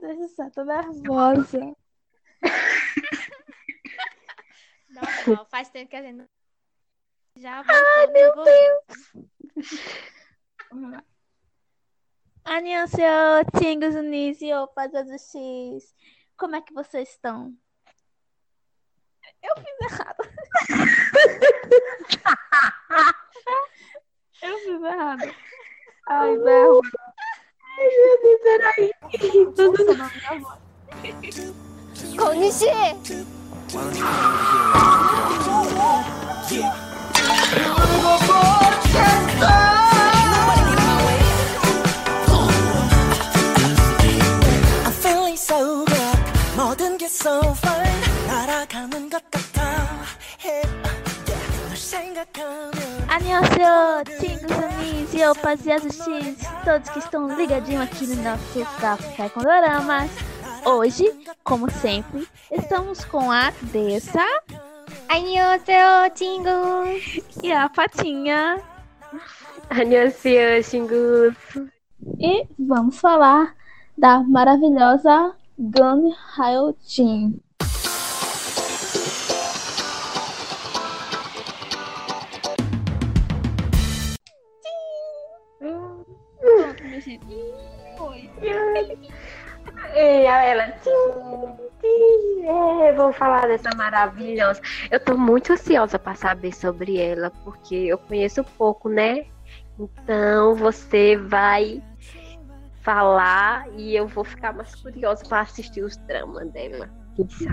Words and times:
Meu 0.00 0.16
Deus 0.16 0.18
do 0.18 0.28
céu, 0.28 0.50
tô 0.50 0.64
nervosa. 0.64 1.76
Normal, 4.90 5.46
faz 5.46 5.70
tempo 5.70 5.88
que 5.90 5.96
a 5.96 6.02
gente 6.02 6.28
já 7.36 7.64
Ai, 7.66 8.06
meu 8.08 8.36
no 8.36 8.44
Deus. 8.44 8.84
Vamos 10.70 10.92
lá. 10.92 11.02
Annyeonghaseyo, 12.44 13.46
Tingos 13.58 13.94
Unis 13.94 14.42
e 14.42 14.52
Opas 14.52 14.92
X. 14.92 15.94
Como 16.36 16.56
é 16.56 16.60
que 16.60 16.74
vocês 16.74 17.08
estão? 17.10 17.56
Eu 19.42 19.56
fiz 19.56 19.92
errado. 19.92 20.22
Eu 24.42 24.58
fiz 24.58 24.82
errado. 24.82 25.34
Ai, 26.08 26.36
Berro. 26.38 26.82
Good 27.76 28.06
모든 46.56 46.96
게 46.98 47.06
so 47.06 47.40
fine 47.58 48.26
날아가는 48.26 49.10
것 49.10 49.22
같아 49.30 49.62
Hey, 50.42 50.62
yeah. 51.28 51.68
널 51.68 51.76
생각하면 51.76 52.95
Annyeonghaseyo, 53.16 54.04
Tingos 54.20 54.56
Unis 54.58 55.14
e 55.14 55.24
Opas 55.24 55.66
X. 55.66 55.96
Todos 56.62 56.90
que 56.90 56.98
estão 56.98 57.34
ligadinhos 57.34 57.84
aqui 57.84 58.06
no 58.08 58.22
nosso 58.22 58.78
Café 58.78 59.30
com 59.30 59.40
Doramas. 59.40 60.10
Hoje, 60.66 61.10
como 61.42 61.70
sempre, 61.70 62.28
estamos 62.52 63.06
com 63.06 63.30
a 63.32 63.52
Dessa 63.72 64.22
Annyeonghaseyo, 65.08 66.10
Tingus! 66.14 67.20
e 67.42 67.50
a 67.50 67.70
Patinha. 67.70 68.60
Annyeonghaseyo, 69.70 70.62
Xingus. 70.62 71.34
E 72.20 72.46
vamos 72.58 72.98
falar 72.98 73.54
da 73.96 74.22
maravilhosa 74.22 75.34
Gun 75.58 76.12
Hyo 76.36 76.76
Jin. 76.86 77.45
Gente. 87.06 87.26
Foi. 87.96 88.30
E 89.94 90.24
ela, 90.24 90.70
tim, 90.82 90.90
tim, 91.80 92.46
é, 92.46 92.92
vou 92.92 93.12
falar 93.12 93.46
dessa 93.48 93.68
maravilhosa. 93.76 94.60
Eu 94.90 95.00
tô 95.00 95.16
muito 95.16 95.52
ansiosa 95.52 95.98
para 95.98 96.14
saber 96.14 96.54
sobre 96.54 96.98
ela, 96.98 97.30
porque 97.44 97.74
eu 97.74 97.98
conheço 97.98 98.44
pouco, 98.56 98.88
né? 98.88 99.26
Então 99.78 100.54
você 100.54 101.16
vai 101.16 101.82
falar 102.80 103.68
e 103.76 103.96
eu 103.96 104.06
vou 104.06 104.24
ficar 104.24 104.52
mais 104.52 104.74
curiosa 104.76 105.24
para 105.28 105.40
assistir 105.40 105.82
os 105.82 105.96
dramas 105.98 106.48
dela. 106.52 106.88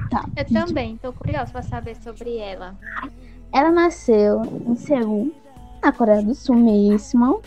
Tá. 0.10 0.26
Eu 0.38 0.66
também, 0.66 0.98
tô 0.98 1.12
curiosa 1.14 1.52
pra 1.52 1.64
saber 1.64 1.96
sobre 1.96 2.38
ela. 2.38 2.76
Ela 3.52 3.72
nasceu 3.72 4.42
em 4.68 4.76
Seul, 4.76 5.34
na 5.82 5.92
Coreia 5.92 6.22
do 6.22 6.36
Sul 6.36 6.56
mesmo. 6.56 7.42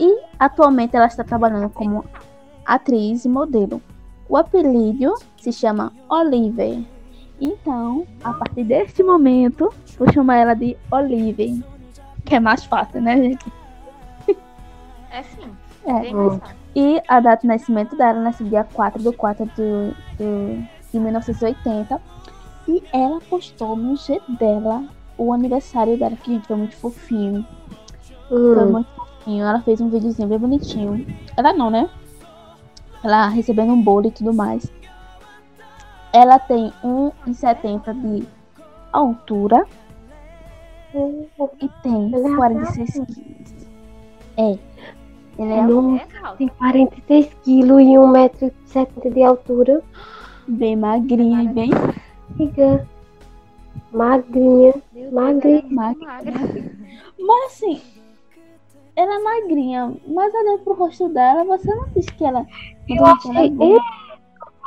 E 0.00 0.18
atualmente 0.38 0.96
ela 0.96 1.06
está 1.06 1.22
trabalhando 1.22 1.68
como 1.70 2.04
atriz 2.64 3.24
e 3.26 3.28
modelo. 3.28 3.82
O 4.28 4.36
apelido 4.36 5.14
se 5.36 5.52
chama 5.52 5.92
Oliver. 6.08 6.82
Então, 7.40 8.06
a 8.24 8.32
partir 8.32 8.64
deste 8.64 9.02
momento, 9.02 9.72
vou 9.98 10.10
chamar 10.12 10.36
ela 10.36 10.54
de 10.54 10.76
Oliver. 10.90 11.50
Que 12.24 12.36
é 12.36 12.40
mais 12.40 12.64
fácil, 12.64 13.02
né, 13.02 13.16
gente? 13.16 13.52
É 15.10 15.22
sim, 15.22 15.56
É. 15.86 16.00
bem 16.00 16.14
mais 16.14 16.34
fácil. 16.36 16.56
E 16.74 17.02
a 17.08 17.20
data 17.20 17.42
de 17.42 17.48
nascimento 17.48 17.96
dela 17.96 18.20
nasceu 18.20 18.46
dia 18.46 18.64
4 18.64 19.02
de 19.02 19.12
4 19.12 19.44
de, 19.46 19.94
de, 20.16 20.68
de 20.92 20.98
1980. 21.00 22.00
E 22.68 22.82
ela 22.92 23.20
postou 23.28 23.74
no 23.76 23.96
G 23.96 24.20
dela 24.38 24.84
o 25.18 25.32
aniversário 25.32 25.98
dela, 25.98 26.16
que 26.16 26.32
gente, 26.32 26.46
foi 26.46 26.56
muito 26.56 26.76
fofinho. 26.76 27.44
Foi 28.28 28.38
Hum, 28.38 28.72
muito 28.72 28.88
fofinho. 28.94 29.09
Ela 29.26 29.60
fez 29.62 29.80
um 29.80 29.88
videozinho 29.90 30.28
bem 30.28 30.38
bonitinho. 30.38 31.06
Ela 31.36 31.52
não, 31.52 31.70
né? 31.70 31.88
Ela 33.02 33.28
recebendo 33.28 33.72
um 33.72 33.82
bolo 33.82 34.08
e 34.08 34.10
tudo 34.10 34.32
mais. 34.32 34.70
Ela 36.12 36.38
tem 36.38 36.72
1,70 36.82 37.92
de 37.94 38.26
altura. 38.92 39.64
E 41.60 41.68
tem 41.82 42.12
Ela 42.14 42.28
é 42.32 42.36
46 42.36 42.92
quilos. 43.06 43.68
É. 44.36 44.58
Ela 45.38 45.52
é 45.54 45.62
não, 45.62 45.96
É 45.96 46.06
tem 46.36 46.48
46 46.48 47.30
quilos 47.44 47.80
e 47.80 47.84
1,70m 47.96 49.12
de 49.14 49.22
altura. 49.22 49.82
bem 50.48 50.76
magrinha 50.76 51.42
e 51.44 51.48
bem 51.48 51.70
Fica 52.36 52.86
magrinha. 53.92 54.74
Magra. 55.12 55.48
ela 55.50 55.58
é 55.58 55.62
muito 55.62 55.74
Magra. 55.74 56.04
magra. 56.04 56.72
Mas 57.18 57.52
assim, 57.52 57.80
ela 59.00 59.14
é 59.14 59.18
magrinha, 59.18 59.94
mas 60.06 60.34
olhando 60.34 60.58
pro 60.60 60.74
rosto 60.74 61.08
dela, 61.08 61.44
você 61.44 61.74
não 61.74 61.88
diz 61.88 62.06
que 62.06 62.24
ela. 62.24 62.46
Eu 62.88 62.96
ela 62.96 63.08
é 63.08 63.12
achei. 63.12 63.46
É, 63.46 63.78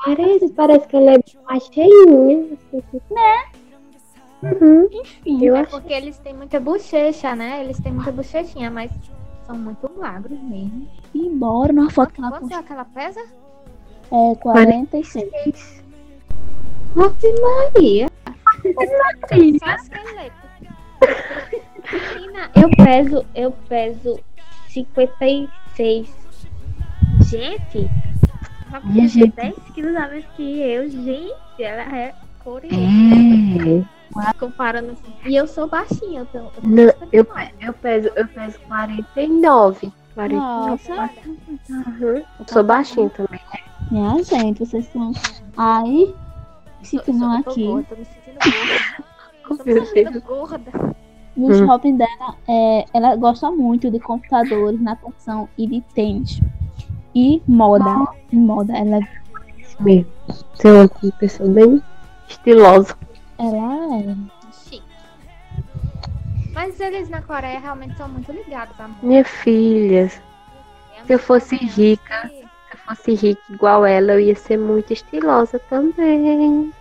parece, 0.06 0.54
parece 0.54 0.88
que 0.88 0.96
ela 0.96 1.12
é 1.16 1.20
mais 1.46 1.64
cheinha. 1.72 2.58
Assim, 2.74 3.02
né? 3.12 3.46
Uhum. 4.44 4.90
Enfim, 4.92 5.46
Eu 5.46 5.56
É 5.56 5.62
acho 5.62 5.72
porque 5.72 5.94
eles 5.94 6.18
têm 6.20 6.34
muita 6.34 6.60
bochecha, 6.60 7.36
né? 7.36 7.64
Eles 7.64 7.80
têm 7.80 7.94
muita 7.94 8.12
bochechinha, 8.12 8.70
mas 8.70 8.92
são 9.46 9.56
muito 9.58 9.90
magros 9.98 10.40
mesmo. 10.42 10.88
embora 11.16 11.72
numa 11.72 11.90
foto 11.90 12.14
que 12.14 12.20
ela 12.22 12.32
Quanto 12.32 12.54
é 12.54 12.64
que 12.64 12.74
ela 12.74 12.86
pesa? 12.86 13.22
é 14.12 14.36
46. 14.36 15.84
Ave 16.96 17.42
Maria. 17.42 18.08
Só 19.60 19.76
esqueleto. 19.76 20.44
Menina, 21.94 22.52
eu 22.56 22.70
peso, 22.70 23.26
eu 23.36 23.52
peso 23.52 24.20
56. 24.70 26.10
Gente, 27.30 27.90
ela 28.72 28.80
Minha 28.84 29.04
pesa 29.04 29.14
gente. 29.20 29.36
10 29.36 29.56
quilos 29.74 29.96
a 29.96 30.08
mais 30.08 30.26
que 30.36 30.60
eu. 30.62 30.90
Gente, 30.90 31.34
ela 31.64 31.98
é 31.98 32.16
coreana. 32.44 33.86
É. 34.20 34.34
Comparando 34.40 34.92
assim. 34.92 35.14
E 35.26 35.36
eu 35.36 35.48
sou 35.48 35.68
baixinha, 35.68 36.22
então. 36.22 36.52
eu 36.56 36.70
Não, 36.70 36.84
eu, 36.84 37.26
59. 37.26 37.54
eu 37.62 37.74
peso, 37.74 38.12
eu 38.16 38.28
peso 38.28 38.60
49. 38.68 39.92
49. 40.14 40.36
Nossa, 40.36 41.10
Uhum. 41.70 42.18
Eu 42.18 42.26
sou 42.48 42.64
baixinho 42.64 43.10
também. 43.10 43.40
minha 43.90 44.24
gente, 44.24 44.60
vocês 44.60 44.86
estão 44.86 45.12
aí 45.58 46.14
se 46.84 47.00
tô 47.00 47.12
aqui. 47.50 47.66
gorda, 47.66 47.88
tô 47.90 47.96
me 47.96 48.06
sentindo 48.06 48.40
gorda. 48.44 49.04
Tô 49.44 49.56
me 49.56 49.86
sentindo 49.86 50.12
Deus. 50.12 50.24
No 51.36 51.48
Hum. 51.48 51.98
dela, 51.98 52.36
é, 52.48 52.86
ela 52.94 53.16
gosta 53.16 53.50
muito 53.52 53.90
de 53.90 54.00
computadores, 54.00 54.80
natação 54.80 55.50
e 55.58 55.66
de 55.68 55.82
tênis. 55.94 56.42
E 57.16 57.42
moda. 57.48 58.08
E 58.32 58.36
moda. 58.36 58.76
Ela, 58.78 59.00
Isso 59.60 59.82
mesmo. 59.82 60.12
Você 60.54 60.68
é 60.68 60.72
uma 60.72 60.90
pessoa 61.20 61.50
bem 61.50 61.82
estilosa. 62.30 62.96
ela 63.40 63.98
é. 63.98 64.16
Chique. 64.70 64.84
Mas 66.54 66.80
eles 66.80 67.10
na 67.10 67.22
Coreia 67.22 67.60
realmente 67.60 67.98
são 67.98 68.08
muito 68.08 68.32
ligados 68.32 68.80
à 68.80 68.88
moda. 68.88 69.00
Minha 69.02 69.26
filha, 69.26 70.10
se 70.10 70.22
eu 71.10 71.18
fosse 71.20 71.56
rica. 71.56 72.30
que- 72.30 72.44
eu 72.74 72.78
fosse 72.86 73.14
rica 73.16 73.42
igual 73.50 73.86
ela, 73.86 74.14
eu 74.14 74.20
ia 74.20 74.36
ser 74.36 74.58
muito 74.58 74.94
estilosa 74.94 75.58
também. 75.70 76.72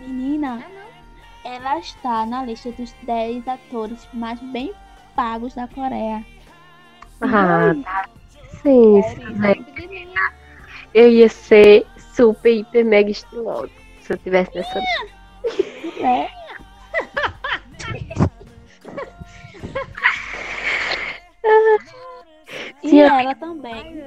Menina, 0.00 0.56
não. 0.56 0.75
Ela 1.46 1.78
está 1.78 2.26
na 2.26 2.44
lista 2.44 2.72
dos 2.72 2.92
10 3.02 3.46
atores 3.46 4.08
mais 4.12 4.40
bem 4.40 4.72
pagos 5.14 5.54
da 5.54 5.68
Coreia. 5.68 6.26
Ah. 7.20 7.72
Sim, 8.62 9.00
Sério, 9.02 9.36
né? 9.36 9.54
eu 10.92 11.08
ia 11.08 11.28
ser 11.28 11.86
super, 12.14 12.52
hiper, 12.52 12.84
mega 12.84 13.10
estilosa. 13.10 13.70
Se 14.00 14.12
eu 14.12 14.18
tivesse 14.18 14.54
nessa. 14.54 14.82
É. 16.00 16.28
E 22.82 22.90
Sim, 22.90 23.00
ela 23.00 23.34
também. 23.34 24.04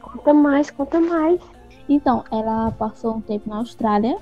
Conta 0.00 0.34
mais, 0.34 0.70
conta 0.70 1.00
mais. 1.00 1.40
Então, 1.88 2.24
ela 2.30 2.70
passou 2.72 3.16
um 3.16 3.20
tempo 3.20 3.48
na 3.48 3.56
Austrália, 3.56 4.16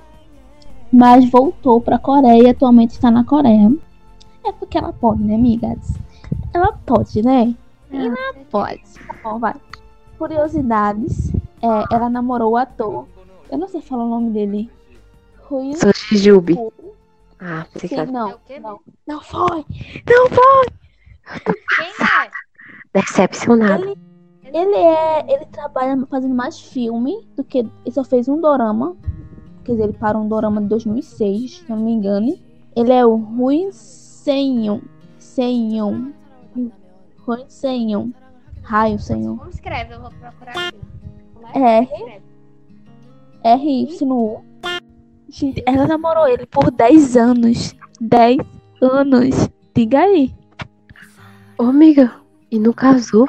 mas 0.94 1.28
voltou 1.28 1.80
pra 1.80 1.98
Coreia 1.98 2.44
e 2.44 2.50
atualmente 2.50 2.92
está 2.92 3.10
na 3.10 3.24
Coreia. 3.24 3.72
É 4.44 4.52
porque 4.52 4.78
ela 4.78 4.92
pode, 4.92 5.22
né, 5.22 5.34
amigas? 5.34 5.94
Ela 6.52 6.72
pode, 6.86 7.20
né? 7.22 7.54
Ela 7.90 8.34
pode. 8.50 8.82
Tá 9.06 9.14
bom, 9.22 9.38
vai. 9.40 9.54
Curiosidades. 10.16 11.32
É, 11.60 11.94
ela 11.94 12.08
namorou 12.08 12.52
o 12.52 12.56
ator. 12.56 13.06
Eu 13.50 13.58
não 13.58 13.66
sei 13.66 13.80
falar 13.80 14.04
o 14.04 14.08
nome 14.08 14.30
dele. 14.30 14.70
Rui. 15.42 15.74
Sou 15.74 15.90
Jujubi. 15.92 16.56
Ah, 17.40 17.66
que 17.72 17.88
Sim, 17.88 17.96
era 17.96 18.10
não, 18.10 18.38
É 18.48 18.60
não. 18.60 18.80
Não 19.06 19.20
foi. 19.20 19.64
Não 20.08 20.28
foi. 20.30 20.66
Quem 21.76 21.86
é? 21.86 22.30
decepcionada. 22.94 23.94
Ele 24.44 24.76
é. 24.76 25.32
Ele 25.32 25.46
trabalha 25.46 26.06
fazendo 26.08 26.34
mais 26.34 26.60
filme 26.60 27.28
do 27.36 27.42
que. 27.42 27.58
Ele 27.58 27.90
só 27.90 28.04
fez 28.04 28.28
um 28.28 28.40
dorama. 28.40 28.96
Quer 29.64 29.72
dizer, 29.72 29.84
ele 29.84 29.92
parou 29.94 30.22
um 30.22 30.28
dorama 30.28 30.60
de 30.60 30.68
2006, 30.68 31.58
se 31.58 31.70
eu 31.70 31.76
não 31.76 31.84
me 31.84 31.92
engano. 31.92 32.38
Ele 32.76 32.92
é 32.92 33.04
o 33.04 33.16
Rui 33.16 33.68
Senhon. 33.72 34.80
Senhon. 35.18 36.12
Rui 37.18 37.44
Senhon. 37.48 38.10
Raio 38.62 38.98
Senhon. 38.98 39.36
Como 39.38 39.50
escreve? 39.50 39.94
Eu 39.94 40.00
vou 40.02 40.10
procurar 40.10 40.52
aqui. 40.52 40.78
É. 41.54 41.86
que 41.86 41.94
escreve? 41.94 42.22
R-Y-U. 43.44 44.44
Gente, 45.28 45.62
ela 45.66 45.86
namorou 45.86 46.28
ele 46.28 46.46
por 46.46 46.70
10 46.70 47.16
anos. 47.16 47.74
10 48.00 48.38
anos. 48.80 49.50
Diga 49.74 50.00
aí. 50.00 50.34
Ô, 51.58 51.64
amiga, 51.64 52.12
e 52.50 52.58
não 52.58 52.72
casou? 52.72 53.28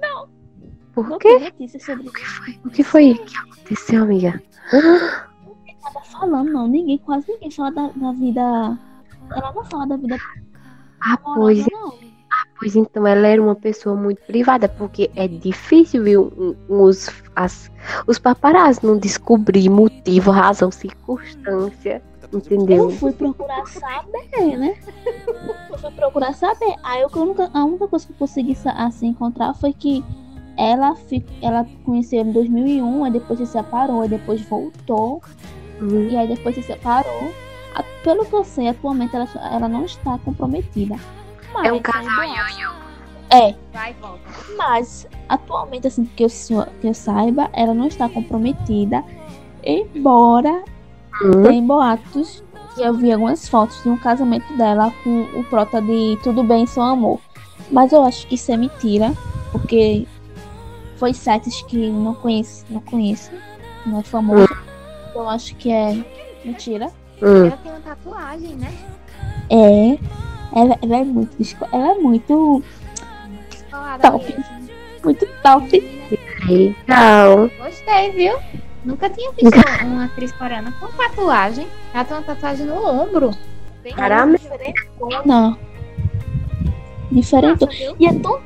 Não. 0.00 0.28
Por 0.92 1.18
quê? 1.18 1.52
O 1.58 2.10
que 2.10 2.26
foi? 2.26 2.60
O 2.64 2.70
que 2.70 2.84
foi 2.84 3.14
que 3.14 3.36
aconteceu, 3.36 4.02
amiga? 4.02 4.42
Nada 5.82 6.00
falando, 6.04 6.52
não. 6.52 6.68
Ninguém, 6.68 6.98
quase 6.98 7.30
ninguém 7.32 7.50
fala 7.50 7.70
da, 7.70 7.88
da 7.88 8.12
vida. 8.12 8.78
Ela 9.34 9.52
não 9.54 9.64
fala 9.64 9.86
da 9.86 9.96
vida 9.96 10.16
Ah, 11.00 11.16
pois, 11.16 11.66
não. 11.70 11.94
pois 12.58 12.76
então 12.76 13.06
ela 13.06 13.26
era 13.26 13.42
uma 13.42 13.54
pessoa 13.54 13.96
muito 13.96 14.22
privada, 14.22 14.68
porque 14.68 15.10
é 15.16 15.26
difícil, 15.26 16.04
viu, 16.04 16.56
os, 16.68 17.08
as, 17.34 17.70
os 18.06 18.18
paparazzi 18.18 18.84
não 18.84 18.98
descobrir 18.98 19.68
motivo, 19.68 20.30
razão, 20.30 20.70
circunstância, 20.70 22.02
entendeu? 22.32 22.84
Eu 22.84 22.90
fui 22.90 23.12
procurar 23.12 23.66
saber, 23.66 24.56
né? 24.58 24.76
Eu 25.70 25.78
fui 25.78 25.90
procurar 25.92 26.34
saber. 26.34 26.74
Aí 26.82 27.02
eu, 27.02 27.10
a, 27.52 27.64
única, 27.64 27.88
coisa 27.88 28.06
que 28.06 28.12
eu 28.12 28.16
consegui 28.18 28.56
assim, 28.66 29.08
encontrar 29.08 29.54
foi 29.54 29.72
que 29.72 30.04
ela, 30.62 30.94
ela 31.40 31.66
conheceu 31.84 32.20
ele 32.20 32.30
em 32.30 32.32
2001, 32.32 33.04
aí 33.04 33.10
depois 33.10 33.38
se 33.38 33.46
separou, 33.46 34.02
aí 34.02 34.08
depois 34.08 34.40
voltou, 34.42 35.20
Hum, 35.80 36.08
e 36.10 36.16
aí 36.16 36.28
depois 36.28 36.54
se 36.54 36.62
separou. 36.62 37.32
A- 37.74 37.82
Pelo 38.04 38.24
que 38.24 38.32
eu 38.34 38.44
sei, 38.44 38.68
atualmente 38.68 39.14
ela, 39.16 39.26
ela 39.52 39.68
não 39.68 39.84
está 39.84 40.16
comprometida. 40.18 40.94
Mas, 41.52 41.66
É 41.68 41.72
um 41.72 41.80
casal 41.80 42.04
boatos. 42.14 42.82
É, 43.30 43.54
Vai 43.72 43.90
e 43.90 43.94
volta. 43.94 44.20
mas 44.56 45.08
atualmente, 45.28 45.86
assim, 45.86 46.04
que 46.04 46.22
eu, 46.24 46.28
sou- 46.28 46.66
que 46.80 46.86
eu 46.86 46.94
saiba, 46.94 47.48
ela 47.52 47.72
não 47.74 47.86
está 47.86 48.08
comprometida. 48.08 49.02
Embora 49.64 50.62
hum. 51.24 51.42
tem 51.44 51.66
boatos 51.66 52.42
que 52.74 52.82
eu 52.82 52.94
vi 52.94 53.12
algumas 53.12 53.48
fotos 53.48 53.82
de 53.82 53.88
um 53.88 53.96
casamento 53.96 54.52
dela 54.56 54.92
com 55.02 55.22
o 55.38 55.44
prota 55.44 55.80
de 55.80 56.18
Tudo 56.22 56.42
Bem 56.42 56.66
Seu 56.66 56.82
Amor. 56.82 57.18
Mas 57.70 57.92
eu 57.92 58.02
acho 58.04 58.26
que 58.26 58.34
isso 58.34 58.50
é 58.52 58.56
mentira, 58.56 59.12
porque 59.50 60.06
foi 61.02 61.12
sites 61.12 61.62
que 61.62 61.90
não 61.90 62.14
conheço, 62.14 62.64
não 62.70 62.80
conheço, 62.82 63.32
não 63.84 63.98
é 63.98 64.02
famoso. 64.04 64.46
Eu 65.12 65.28
acho 65.28 65.52
que 65.56 65.68
é 65.68 65.98
mentira. 66.44 66.92
Hum. 67.20 67.46
Ela 67.46 67.56
tem 67.56 67.72
uma 67.72 67.80
tatuagem, 67.80 68.54
né? 68.54 68.72
É, 69.50 69.98
ela, 70.56 70.78
ela 70.80 70.96
é 70.98 71.04
muito, 71.04 71.36
desco- 71.36 71.66
ela 71.72 71.90
é 71.90 71.94
muito, 71.98 72.62
Top. 74.00 74.24
mesmo. 74.24 74.44
muito 75.02 75.26
top. 75.42 76.12
Legal. 76.46 77.50
Gostei, 77.58 78.10
viu? 78.12 78.38
Nunca 78.84 79.10
tinha 79.10 79.32
visto 79.32 79.84
uma 79.84 80.04
atriz 80.04 80.30
coreana 80.30 80.72
com 80.78 80.86
tatuagem. 80.86 81.66
Ela 81.92 82.04
tem 82.04 82.16
uma 82.16 82.22
tatuagem 82.22 82.64
no 82.66 82.76
ombro. 82.76 83.32
Bem 83.82 83.92
Caramba. 83.92 84.38
Não, 85.24 85.58
diferente. 87.10 87.66
viu? 87.76 87.96
E 87.98 88.06
é 88.06 88.14
tão 88.14 88.40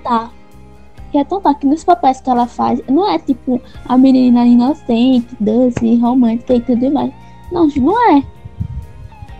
tá. 1.16 1.20
E 1.20 1.22
é 1.22 1.24
tão 1.24 1.40
tá 1.40 1.54
que 1.54 1.66
nos 1.66 1.84
papéis 1.84 2.20
que 2.20 2.30
ela 2.30 2.46
faz, 2.46 2.80
não 2.88 3.08
é 3.08 3.18
tipo 3.18 3.60
a 3.88 3.96
menina 3.96 4.46
inocente, 4.46 5.34
doce, 5.40 5.96
romântica 5.96 6.54
e 6.54 6.60
tudo 6.60 6.90
mais. 6.90 7.12
Não, 7.50 7.66
não 7.68 8.10
é. 8.16 8.22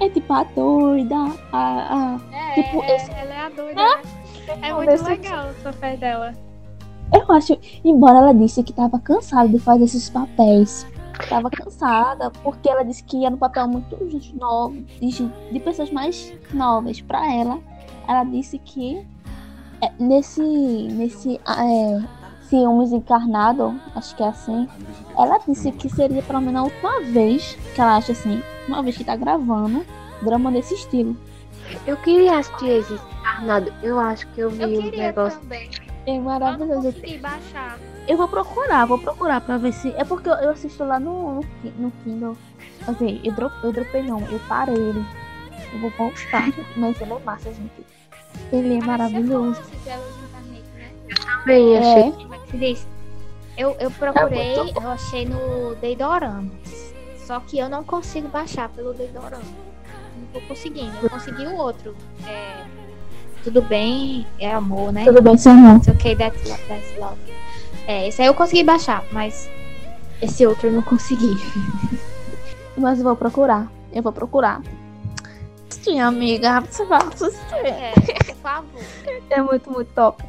É 0.00 0.08
tipo 0.11 0.32
a 0.32 0.43
doida, 0.44 1.17
a. 1.52 1.58
a... 1.58 2.20
É, 2.32 2.55
Tipo, 2.62 2.82
é, 2.82 2.96
esse- 2.96 3.11
ela 3.11 3.34
é 3.34 3.40
a 3.40 3.49
doida, 3.49 3.75
né? 3.75 4.02
É 4.62 4.73
muito 4.73 4.90
Desse- 4.90 5.05
legal 5.05 5.49
os 5.50 5.56
papéis 5.62 5.99
dela. 6.00 6.32
Eu 7.12 7.32
acho, 7.32 7.58
embora 7.84 8.19
ela 8.19 8.32
disse 8.34 8.62
que 8.62 8.73
tava 8.73 8.99
cansada 8.99 9.49
de 9.49 9.58
fazer 9.58 9.84
esses 9.84 10.11
papéis. 10.11 10.87
Tava 11.28 11.49
cansada, 11.50 12.31
porque 12.43 12.69
ela 12.69 12.84
disse 12.84 13.02
que 13.05 13.25
era 13.25 13.34
um 13.34 13.38
papel 13.38 13.67
muito 13.69 13.96
novo, 14.38 14.76
de, 15.00 15.31
de 15.52 15.61
pessoas 15.61 15.90
mais 15.90 16.32
novas. 16.52 17.00
Pra 17.00 17.32
ela, 17.32 17.58
ela 18.06 18.25
disse 18.25 18.58
que 18.58 19.02
é, 19.81 19.90
nesse, 19.99 20.40
nesse 20.43 21.37
é, 21.37 22.02
Ciúmes 22.49 22.93
Encarnado, 22.93 23.78
acho 23.94 24.14
que 24.17 24.23
é 24.23 24.28
assim, 24.28 24.69
ela 25.19 25.38
disse 25.46 25.73
que 25.73 25.88
seria 25.88 26.23
pelo 26.23 26.40
menos 26.40 26.61
a 26.61 26.64
última 26.64 27.00
vez 27.02 27.56
que 27.75 27.81
ela 27.81 27.96
acha 27.96 28.12
assim, 28.12 28.43
uma 28.69 28.82
vez 28.82 28.96
que 28.96 29.05
tá 29.05 29.17
gravando, 29.17 29.84
drama 30.23 30.50
desse 30.50 30.75
estilo. 30.75 31.17
Eu 31.87 31.96
queria 31.96 32.38
assistir 32.38 32.69
esse 32.69 32.93
encarnado. 32.94 33.73
Eu 33.82 33.99
acho 33.99 34.26
que 34.28 34.40
eu 34.40 34.50
vi 34.50 34.62
Eu 34.62 34.69
um 34.78 34.82
queria 34.82 35.06
negócio. 35.08 35.40
também. 35.40 35.69
É 36.06 36.17
Eu 36.17 36.23
maravilhoso. 36.23 36.93
consegui 36.93 37.19
baixar. 37.19 37.78
Eu 38.06 38.17
vou 38.17 38.28
procurar, 38.28 38.84
vou 38.87 38.99
procurar 39.00 39.40
pra 39.40 39.58
ver 39.58 39.73
se. 39.73 39.88
É 39.96 40.05
porque 40.05 40.28
eu, 40.28 40.34
eu 40.34 40.50
assisto 40.50 40.84
lá 40.84 41.00
no, 41.00 41.34
no, 41.37 41.40
Ki- 41.43 41.75
no 41.76 41.90
Kindle. 42.05 42.37
Ok, 42.87 43.20
eu, 43.25 43.32
dro, 43.32 43.50
eu 43.64 43.73
dropei 43.73 44.02
não, 44.05 44.20
eu 44.20 44.38
parei 44.49 44.76
ele. 44.76 45.05
Eu 45.73 45.81
vou 45.81 45.90
voltar. 45.99 46.44
Mas 46.76 47.00
ele 47.00 47.12
é 47.12 47.19
massa, 47.25 47.52
gente. 47.52 47.84
Ele 48.52 48.76
é 48.76 48.80
maravilhoso. 48.80 49.60
Né? 49.60 50.00
Também 51.40 51.78
achei. 51.78 52.72
É? 52.72 52.76
Eu, 53.56 53.76
eu 53.80 53.90
procurei, 53.90 54.54
É 54.54 54.72
eu 54.76 54.88
achei 54.90 55.24
no 55.24 55.74
Deidorama. 55.76 56.50
Só 57.18 57.40
que 57.40 57.58
eu 57.58 57.68
não 57.68 57.82
consigo 57.82 58.28
baixar 58.28 58.68
pelo 58.68 58.92
Deidorama. 58.92 59.42
Não 59.42 60.40
tô 60.40 60.46
conseguindo. 60.48 60.92
Eu 61.02 61.10
consegui 61.10 61.46
o 61.46 61.56
outro. 61.56 61.96
É, 62.26 62.64
tudo 63.42 63.62
bem, 63.62 64.26
é 64.38 64.52
amor, 64.52 64.92
né? 64.92 65.04
tudo 65.04 65.22
bem, 65.22 65.38
seu. 65.38 65.52
It's 65.52 65.88
okay, 65.88 66.16
that's 66.16 66.48
love, 66.48 66.62
that's 66.66 66.98
love. 66.98 67.16
É, 67.86 68.08
esse 68.08 68.20
aí 68.20 68.26
eu 68.26 68.34
consegui 68.34 68.64
baixar, 68.64 69.04
mas 69.12 69.48
esse 70.20 70.44
outro 70.44 70.66
eu 70.66 70.72
não 70.72 70.82
consegui. 70.82 71.37
Mas 72.76 72.99
eu 72.99 73.04
vou 73.04 73.16
procurar. 73.16 73.72
Eu 73.90 74.02
vou 74.02 74.12
procurar. 74.12 74.61
Sim, 75.83 76.00
amiga, 76.00 76.61
você 76.61 76.85
vai 76.85 76.99
assistir. 77.02 77.54
É, 77.66 77.92
por 78.26 78.37
favor. 78.37 78.80
É 79.30 79.40
muito, 79.42 79.71
muito 79.71 79.92
top. 79.95 80.23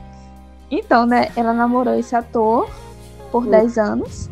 Então, 0.70 1.06
né, 1.06 1.32
ela 1.36 1.54
namorou 1.54 1.94
esse 1.96 2.16
ator 2.16 2.70
por 3.32 3.46
Hum. 3.46 3.50
10 3.52 3.78
anos. 3.78 4.30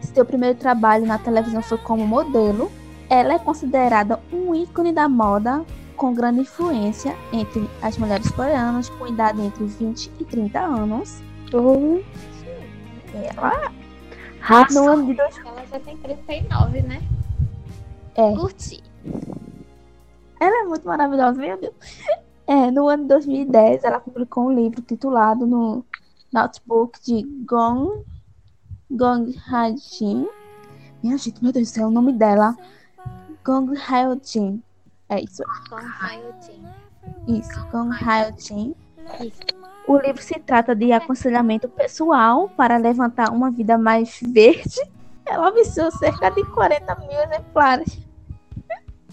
Seu 0.00 0.24
primeiro 0.24 0.58
trabalho 0.58 1.06
na 1.06 1.18
televisão 1.18 1.62
foi 1.62 1.78
como 1.78 2.06
modelo. 2.06 2.70
Ela 3.08 3.34
é 3.34 3.38
considerada 3.38 4.20
um 4.32 4.54
ícone 4.54 4.92
da 4.92 5.08
moda 5.08 5.64
com 5.96 6.12
grande 6.14 6.40
influência 6.40 7.16
entre 7.32 7.68
as 7.80 7.96
mulheres 7.96 8.30
coreanas 8.30 8.88
com 8.90 9.06
idade 9.06 9.40
entre 9.40 9.64
20 9.64 10.10
e 10.20 10.24
30 10.24 10.60
anos. 10.60 11.22
Hum. 11.54 12.02
Ela, 13.14 13.70
Raça. 14.40 14.80
no 14.80 14.90
ano 14.90 15.06
de 15.06 15.14
dois- 15.14 15.38
Ela 15.44 15.64
já 15.70 15.78
tem 15.80 15.96
39, 15.96 16.82
né? 16.82 17.00
É. 18.14 18.34
Curti. 18.34 18.82
Ela 20.42 20.62
é 20.62 20.64
muito 20.64 20.86
maravilhosa, 20.86 21.38
meu 21.40 21.58
Deus. 21.58 21.74
É, 22.46 22.70
no 22.70 22.88
ano 22.88 23.04
de 23.04 23.08
2010, 23.10 23.84
ela 23.84 24.00
publicou 24.00 24.46
um 24.46 24.52
livro 24.52 24.82
titulado 24.82 25.46
no 25.46 25.84
Notebook 26.32 27.00
de 27.02 27.22
Gong, 27.46 28.04
Gong 28.90 29.34
Ha-jin. 29.48 30.26
Minha 31.02 31.16
gente, 31.16 31.42
meu 31.42 31.52
Deus 31.52 31.70
do 31.70 31.74
céu, 31.74 31.88
o 31.88 31.90
nome 31.90 32.12
dela. 32.12 32.56
Gong 33.44 33.72
Ha-jin. 33.76 34.62
É 35.08 35.20
isso, 35.20 35.42
Com 35.68 35.76
Hayotin. 35.76 36.64
isso, 37.28 37.66
Gong. 37.70 37.94
Isso. 39.20 39.40
O 39.86 39.98
livro 39.98 40.22
se 40.22 40.38
trata 40.40 40.74
de 40.74 40.90
aconselhamento 40.90 41.68
pessoal 41.68 42.48
para 42.56 42.78
levantar 42.78 43.30
uma 43.30 43.50
vida 43.50 43.76
mais 43.76 44.20
verde. 44.22 44.80
Ela 45.26 45.50
venceu 45.50 45.90
cerca 45.90 46.30
de 46.30 46.42
40 46.46 46.94
mil 46.96 47.20
exemplares. 47.20 48.00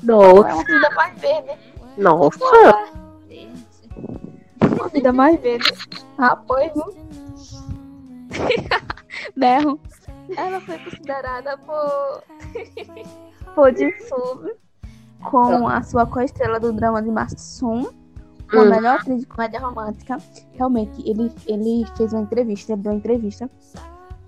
É 0.02 0.06
Nossa. 0.06 0.54
uma 0.54 0.64
vida 0.64 0.90
mais 0.96 1.20
verde. 1.20 1.60
Nossa. 1.98 2.40
Uma 4.62 4.88
vida 4.90 5.14
mais 5.14 5.40
verde. 5.42 5.74
Rapaz, 6.18 6.72
viu? 6.74 6.96
Berro. 9.36 9.80
Ela 10.38 10.62
foi 10.62 10.78
considerada 10.80 11.58
por. 11.58 12.24
por 13.56 13.76
Jisoo 13.76 14.52
com 15.30 15.68
a 15.68 15.82
sua 15.84 16.06
co-estrela 16.06 16.60
do 16.60 16.72
drama 16.72 17.02
de 17.02 17.10
Matsum, 17.10 17.90
uma 18.54 18.64
Hum. 18.64 18.70
melhor 18.70 19.00
atriz 19.00 19.22
de 19.22 19.28
comédia 19.28 19.60
romântica. 19.60 20.18
Realmente, 20.54 21.02
ele, 21.08 21.32
ele 21.46 21.86
fez 21.98 22.14
uma 22.14 22.22
entrevista, 22.22 22.74
ele 22.74 22.82
deu 22.82 22.92
uma 22.94 22.98
entrevista 22.98 23.50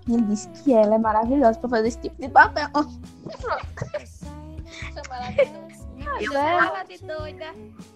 E 0.06 0.14
ele 0.14 0.22
disse 0.24 0.48
que 0.48 0.72
ela 0.72 0.96
é 0.96 0.98
maravilhosa 0.98 1.58
pra 1.58 1.68
fazer 1.70 1.88
esse 1.88 1.98
tipo 2.00 2.20
de 2.20 2.28
papel. 2.28 2.68
Chama 4.90 5.16
ela 5.16 5.30
de 5.30 5.44
doida. 5.46 5.94
Pois 6.06 6.32
Chama 6.32 6.38
é. 6.38 6.56
ela 6.56 6.82
de 6.82 6.98
doida. 6.98 7.46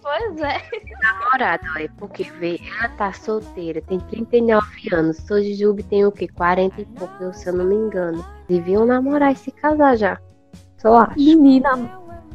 Pois 0.01 0.41
é. 0.41 1.83
é 1.83 1.87
porque 1.97 2.23
vê, 2.23 2.59
ela 2.79 2.89
tá 2.89 3.13
solteira, 3.13 3.81
tem 3.81 3.99
39 3.99 4.95
anos, 4.95 5.17
sou 5.17 5.39
de 5.39 5.53
Jujuba 5.53 5.83
tem 5.83 6.05
o 6.05 6.11
quê? 6.11 6.27
40 6.27 6.81
e 6.81 6.85
pouco, 6.85 7.33
se 7.33 7.49
eu 7.49 7.53
não 7.53 7.65
me 7.65 7.75
engano. 7.75 8.25
Deviam 8.47 8.85
namorar 8.85 9.33
e 9.33 9.35
se 9.35 9.51
casar 9.51 9.97
já. 9.97 10.19
Só 10.77 10.97
acho. 10.97 11.15
Menina, 11.15 11.69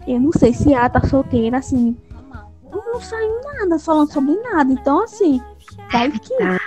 eu 0.07 0.21
não 0.21 0.33
sei 0.33 0.53
se 0.53 0.75
ela 0.75 0.91
tá 0.91 1.01
solteira, 1.07 1.59
assim. 1.59 1.97
Não 2.71 3.01
saiu 3.01 3.41
nada 3.41 3.79
falando 3.79 4.13
sobre 4.13 4.35
nada. 4.41 4.73
Então, 4.73 5.03
assim, 5.03 5.41
vai 5.91 6.11
que. 6.11 6.37
Tá. 6.37 6.61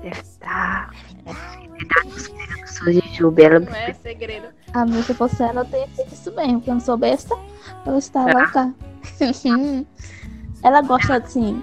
Deve 0.00 0.20
estar. 0.20 0.90
Deve 1.24 1.86
tá 1.88 2.04
nos 2.04 2.28
pegando, 2.28 2.66
sou 2.66 2.86
de 2.86 3.00
Jujuba, 3.08 3.42
ela 3.42 3.60
Não 3.60 3.74
é 3.74 3.92
segredo. 3.92 4.48
A 4.72 4.84
minha, 4.84 5.02
se 5.02 5.14
fosse 5.14 5.42
ela, 5.42 5.62
eu 5.62 5.64
teria 5.64 5.88
feito 5.88 6.12
isso 6.12 6.32
mesmo, 6.34 6.54
porque 6.54 6.70
eu 6.70 6.74
não 6.74 6.80
sou 6.80 6.96
besta. 6.96 7.34
Eu 7.84 7.98
estava 7.98 8.32
lá. 8.32 8.74
ela 10.62 10.82
gosta, 10.82 11.16
assim. 11.16 11.62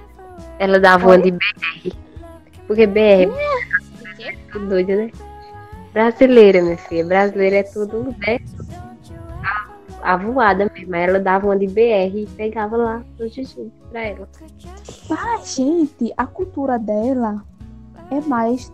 Ela 0.60 0.80
dava 0.80 1.08
uma 1.08 1.18
de 1.18 1.32
BR. 1.32 1.96
Porque 2.68 2.88
BR 2.88 3.30
O 4.56 4.58
é 4.58 4.60
doido, 4.60 4.96
né? 4.96 5.12
Brasileira, 5.92 6.62
minha 6.62 6.78
filha. 6.78 7.06
Brasileira 7.06 7.58
é 7.58 7.64
tudo, 7.64 8.04
né? 8.04 8.40
A, 10.02 10.14
a 10.14 10.18
voada 10.18 10.72
mesmo. 10.74 10.96
Ela 10.96 11.20
dava 11.20 11.48
uma 11.48 11.58
de 11.58 11.68
BR 11.68 12.16
e 12.16 12.28
pegava 12.36 12.78
lá 12.78 13.04
no 13.20 13.28
Jujuba 13.28 13.72
pra 13.92 14.02
ela. 14.02 14.30
Mas, 15.10 15.56
gente, 15.56 16.14
a 16.18 16.26
cultura 16.26 16.80
dela 16.80 17.44
é 18.10 18.22
mais 18.22 18.72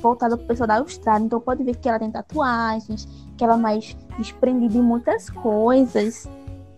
voltada 0.00 0.36
pro 0.36 0.46
pessoal 0.46 0.66
da 0.66 0.78
Austrália. 0.78 1.24
Então 1.24 1.40
pode 1.40 1.62
ver 1.64 1.76
que 1.76 1.88
ela 1.88 1.98
tem 1.98 2.10
tatuagens, 2.10 3.08
que 3.38 3.44
ela 3.44 3.54
é 3.54 3.56
mais 3.56 3.96
desprendida 4.18 4.74
de 4.74 4.80
muitas 4.80 5.30
coisas. 5.30 6.28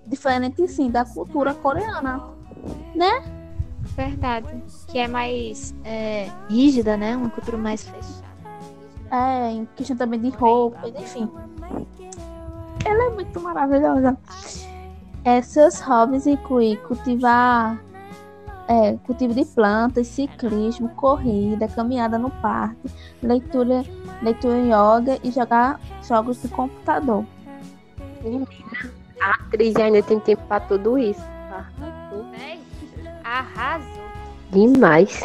Diferente, 0.07 0.69
sim, 0.69 0.91
da 0.91 1.05
cultura 1.05 1.55
coreana. 1.55 2.23
Verdade. 3.97 4.63
Que 4.87 4.99
é 4.99 5.09
mais 5.09 5.75
é, 5.85 6.31
rígida, 6.49 6.97
né? 6.97 7.17
Uma 7.17 7.31
cultura 7.31 7.57
mais 7.57 7.83
fechada. 7.83 8.31
É, 9.11 9.51
em 9.51 9.69
questão 9.75 9.97
também 9.97 10.21
de 10.21 10.29
roupas, 10.31 10.93
enfim. 10.97 11.29
Ela 12.85 13.07
é 13.07 13.11
muito 13.11 13.41
maravilhosa. 13.41 14.17
É, 15.25 15.43
seus 15.43 15.81
hobbies 15.81 16.27
incluem 16.27 16.77
cultivar 16.77 17.79
é, 18.71 18.97
cultivo 19.05 19.35
de 19.35 19.45
plantas, 19.45 20.07
ciclismo, 20.07 20.89
corrida, 20.91 21.67
caminhada 21.67 22.17
no 22.17 22.31
parque, 22.31 22.89
leitura, 23.21 23.83
leitura 24.23 24.57
em 24.59 24.69
yoga 24.69 25.19
e 25.23 25.31
jogar 25.31 25.81
jogos 26.07 26.41
de 26.43 26.49
computador. 26.49 27.25
A 29.21 29.31
atriz 29.31 29.77
ainda 29.77 30.03
tem 30.03 30.19
tempo 30.21 30.43
pra 30.47 30.61
tudo 30.61 30.99
isso. 30.99 31.21
tá? 31.49 31.67
Véi, 32.33 32.61
Arrasou. 33.25 34.01
Demais. 34.51 35.21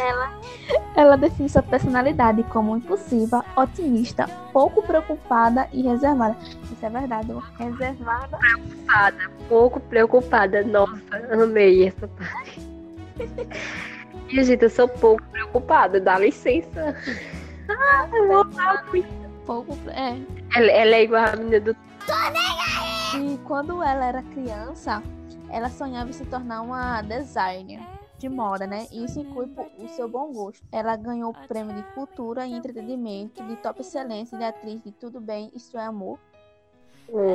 Ela 0.94 1.16
define 1.16 1.48
sua 1.48 1.62
personalidade 1.62 2.42
como 2.44 2.76
impulsiva, 2.76 3.44
otimista, 3.56 4.28
pouco 4.52 4.82
preocupada 4.82 5.68
e 5.72 5.82
reservada. 5.82 6.36
Isso 6.42 6.86
é 6.86 6.88
verdade, 6.88 7.32
reservada. 7.58 8.38
Pouco 9.48 9.80
preocupada. 9.80 10.62
Nossa, 10.62 11.16
amei 11.32 11.88
essa 11.88 12.08
parte. 12.08 12.60
E, 14.28 14.42
gente, 14.42 14.64
eu 14.64 14.70
sou 14.70 14.88
pouco 14.88 15.22
preocupada. 15.30 16.00
Dá 16.00 16.18
licença. 16.18 16.96
Ah, 17.78 18.08
eu 18.12 18.28
vou 18.28 18.52
falar 18.52 18.84
muito. 18.86 19.26
Pouco, 19.44 19.72
é, 19.90 20.16
Ela, 20.56 20.70
ela 20.72 20.94
é 20.96 21.02
igual 21.04 21.24
a 21.24 21.36
menina 21.36 21.60
do 21.60 21.76
E 23.16 23.38
quando 23.44 23.82
ela 23.82 24.04
era 24.06 24.22
criança, 24.22 25.02
ela 25.50 25.68
sonhava 25.68 26.10
em 26.10 26.12
se 26.12 26.24
tornar 26.26 26.62
uma 26.62 27.00
designer 27.02 27.80
de 28.18 28.28
moda, 28.28 28.66
né? 28.66 28.86
E 28.90 29.04
isso 29.04 29.20
inclui 29.20 29.48
o 29.78 29.88
seu 29.88 30.08
bom 30.08 30.32
gosto. 30.32 30.64
Ela 30.72 30.96
ganhou 30.96 31.30
o 31.30 31.46
prêmio 31.46 31.74
de 31.76 31.82
cultura 31.94 32.46
e 32.46 32.52
entretenimento 32.54 33.42
de 33.44 33.54
top 33.56 33.80
excelência 33.82 34.36
de 34.36 34.42
atriz 34.44 34.82
de 34.82 34.90
Tudo 34.90 35.20
Bem, 35.20 35.50
Isto 35.54 35.78
é 35.78 35.84
Amor. 35.84 36.18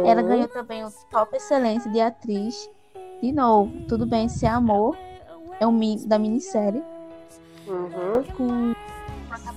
Ela 0.05 0.21
ganhou 0.21 0.47
também 0.49 0.83
o 0.83 0.91
top 1.09 1.37
excelência 1.37 1.89
de 1.89 2.01
atriz 2.01 2.69
de 3.21 3.31
novo, 3.31 3.71
Tudo 3.87 4.05
Bem, 4.05 4.25
Isso 4.25 4.45
é 4.45 4.49
Amor. 4.49 4.97
É 5.61 5.65
o 5.67 5.71
mi- 5.71 6.05
da 6.05 6.17
minissérie 6.19 6.83
Uhum. 7.67 8.23
com 8.35 8.73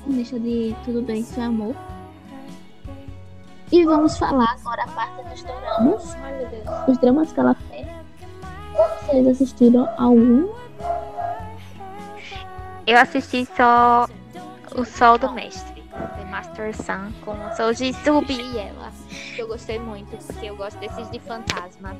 protagonista 0.04 0.38
de 0.38 0.76
Tudo 0.84 1.02
Bem, 1.02 1.26
é 1.36 1.40
Amor. 1.42 1.74
E 3.72 3.84
vamos 3.84 4.18
falar 4.18 4.56
agora 4.60 4.84
a 4.84 4.88
parte 4.88 5.28
dos 5.28 5.42
dramas. 5.42 6.14
Ai, 6.16 6.38
meu 6.38 6.48
Deus. 6.48 6.88
os 6.88 6.98
dramas 6.98 7.32
que 7.32 7.40
ela 7.40 7.54
fez. 7.54 7.86
Vocês 9.06 9.26
assistiram 9.26 9.88
algum? 9.98 10.52
Eu 12.86 12.98
assisti 12.98 13.48
só 13.56 14.06
O 14.76 14.84
Sol 14.84 15.16
do 15.16 15.32
Mestre, 15.32 15.82
The 15.90 16.24
Master 16.30 16.76
Sun, 16.76 17.12
com 17.24 17.32
o 17.32 17.56
Soji 17.56 17.94
Subi 17.94 18.40
e 18.40 18.58
ela. 18.58 18.92
Que 19.34 19.40
eu 19.40 19.48
gostei 19.48 19.78
muito, 19.78 20.16
porque 20.26 20.46
eu 20.46 20.56
gosto 20.56 20.78
desses 20.78 21.10
de 21.10 21.18
fantasma. 21.18 21.96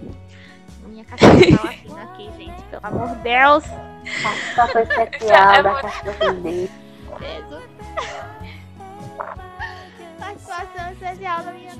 Minha 0.87 1.05
cachorra 1.05 1.33
tá 1.57 1.65
latindo 1.65 1.97
aqui, 1.97 2.31
gente. 2.37 2.63
Pelo 2.65 2.87
amor 2.87 3.09
de 3.09 3.23
Deus. 3.23 3.65
Participação 4.23 4.83
especial 4.83 5.63
da 5.65 5.75
cachorra 5.81 6.35
especial 11.15 11.45
da 11.45 11.53
minha. 11.53 11.73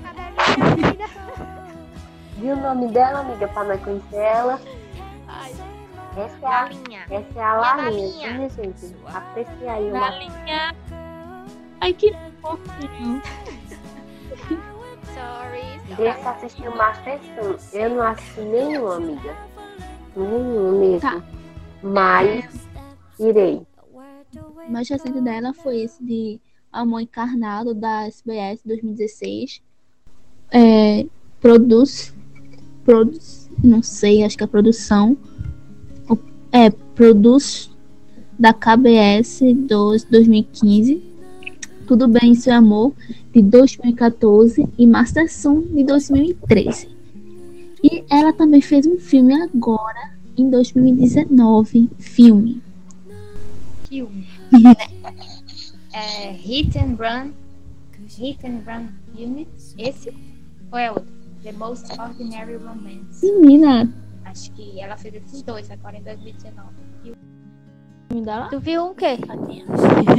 Viu 2.37 2.53
o 2.53 2.61
nome 2.61 2.87
dela, 2.91 3.19
amiga, 3.19 3.47
pra 3.49 3.63
nós 3.65 3.83
conhecer 3.83 4.15
ela? 4.15 4.59
Ai, 5.27 5.51
Essa 6.17 6.45
é 6.45 6.47
a, 6.47 6.63
galinha. 6.63 7.05
essa 7.09 7.39
é 7.39 7.43
a 7.43 7.53
Lalinha, 7.55 8.37
viu, 8.39 8.49
gente? 8.49 8.95
Aprecia 9.05 9.71
aí 9.73 9.89
uma 9.91 9.99
Galinha. 9.99 10.75
Ai, 11.81 11.93
que 11.93 12.13
fofinho. 12.41 13.21
Sorry. 15.13 15.95
Deixa 15.95 16.29
assistir 16.31 16.67
o 16.67 16.75
Master 16.77 17.19
Sun. 17.19 17.77
Eu 17.77 17.89
não 17.91 18.03
assisti 18.07 18.41
nenhum, 18.41 18.87
amiga. 18.91 19.35
Nenhum 20.15 20.79
mesmo. 20.79 20.99
Tá. 21.01 21.21
Mas 21.83 22.67
irei. 23.19 23.65
O 24.67 24.71
mais 24.71 24.89
recente 24.89 25.21
dela 25.21 25.53
foi 25.53 25.81
esse 25.81 26.03
de 26.03 26.41
Amor 26.75 27.01
Encarnado, 27.01 27.73
da 27.73 28.05
SBS 28.05 28.61
2016. 28.65 29.61
É, 30.51 31.05
produz, 31.39 32.13
produz, 32.83 33.49
não 33.63 33.81
sei, 33.81 34.23
acho 34.23 34.37
que 34.37 34.43
é 34.43 34.47
produção. 34.47 35.17
É, 36.51 36.69
produz 36.69 37.71
da 38.37 38.53
KBS 38.53 39.41
dos 39.67 40.03
2015. 40.03 41.01
Tudo 41.87 42.07
Bem, 42.07 42.33
é 42.45 42.51
Amor, 42.51 42.93
de 43.33 43.41
2014. 43.41 44.67
E 44.77 44.87
Master 44.87 45.31
Sun, 45.31 45.61
de 45.61 45.83
2013. 45.83 46.89
E 47.83 48.03
ela 48.09 48.33
também 48.33 48.61
fez 48.61 48.85
um 48.85 48.97
filme 48.97 49.33
agora, 49.41 50.11
em 50.37 50.49
2019. 50.49 51.89
Filme. 51.99 52.61
Filme. 53.87 54.27
É 55.95 56.31
Hit 56.31 56.77
and 56.77 56.97
Run. 56.99 57.31
Hit 58.19 58.45
and 58.45 58.61
Run 58.67 58.89
Unit. 59.17 59.49
Esse? 59.77 60.09
Ou 60.69 60.77
é 60.77 60.91
outro? 60.91 61.05
The 61.41 61.53
Most 61.53 61.89
Ordinary 61.97 62.57
Romance. 62.57 63.25
Menina, 63.39 63.89
Acho 64.25 64.51
que 64.51 64.81
ela 64.81 64.97
fez 64.97 65.15
esses 65.15 65.41
dois 65.41 65.71
agora 65.71 65.95
em 65.95 66.03
2019. 66.03 66.67
filme 68.09 68.25
dela? 68.25 68.49
Tu 68.49 68.59
viu 68.59 68.85
um 68.87 68.93
quê? 68.93 69.17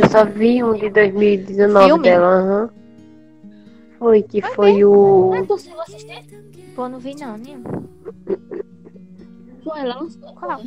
Eu 0.01 0.09
só 0.09 0.25
vi 0.25 0.65
um 0.65 0.73
de 0.75 0.89
2019 0.89 1.87
Filme? 1.87 2.03
dela. 2.03 2.27
aham. 2.27 2.71
Foi 3.99 4.23
que 4.23 4.41
foi 4.41 4.83
o. 4.83 5.33
Ah, 5.35 5.45
tu 5.47 5.55
assistir? 5.81 6.25
Pô, 6.75 6.89
não 6.89 6.99
vi 6.99 7.15
não, 7.17 7.37
né? 7.37 7.61
Foi, 9.63 9.81
ela 9.81 10.01
lançou. 10.01 10.33
Qual? 10.35 10.61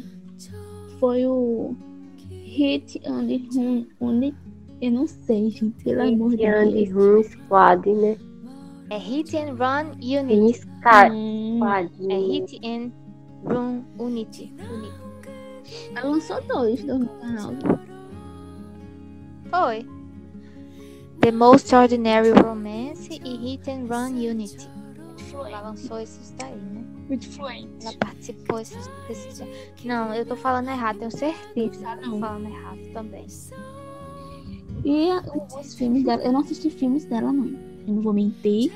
Foi 0.99 1.25
o 1.25 1.75
Hit 2.29 3.01
and 3.07 3.27
Run 3.55 3.85
Unit. 3.99 4.37
Eu 4.81 4.91
não 4.91 5.07
sei, 5.07 5.49
gente, 5.49 5.83
pelo 5.83 6.01
amor 6.01 6.31
de 6.31 6.37
Deus. 6.37 6.91
Room 6.91 7.23
Squad, 7.23 7.93
né? 7.93 8.17
É 8.89 8.97
Hit 8.97 9.37
and 9.37 9.55
Run 9.55 9.91
Unit. 10.01 10.33
Hum, 10.33 10.53
Squad. 10.53 11.91
É 12.09 12.17
Hit 12.17 12.59
and 12.65 12.91
Run 13.43 13.83
Unity. 13.99 14.53
Unity. 14.57 14.93
ela 15.95 16.09
lançou 16.09 16.41
dois 16.47 16.83
do 16.83 17.05
canal. 17.19 17.53
Foi. 19.49 19.85
The 21.21 21.31
Most 21.31 21.75
Ordinary 21.75 22.31
Romance 22.31 23.09
e 23.23 23.35
Hit 23.35 23.69
and 23.69 23.85
Run 23.87 24.15
Unity. 24.15 24.69
Ela 25.33 25.61
lançou 25.61 25.99
esses 25.99 26.31
daí, 26.37 26.55
né? 26.55 26.83
Muito 27.07 27.29
fluente. 27.29 27.85
Ela 27.85 27.97
participou 27.97 28.59
esses, 28.59 28.89
desses. 29.07 29.43
Não, 29.83 30.13
eu 30.13 30.25
tô 30.25 30.35
falando 30.35 30.69
errado, 30.69 30.99
tenho 30.99 31.11
certeza. 31.11 31.87
Ah, 31.87 31.97
Tô 31.97 32.07
não. 32.07 32.19
falando 32.19 32.47
errado 32.47 32.79
também. 32.93 33.25
E 34.83 35.09
os 35.59 35.75
filmes 35.75 36.03
dela, 36.03 36.23
eu 36.23 36.31
não 36.31 36.39
assisti 36.41 36.69
filmes 36.69 37.05
dela, 37.05 37.31
não. 37.31 37.47
Eu 37.87 37.95
não 37.95 38.01
vou 38.01 38.13
mentir. 38.13 38.71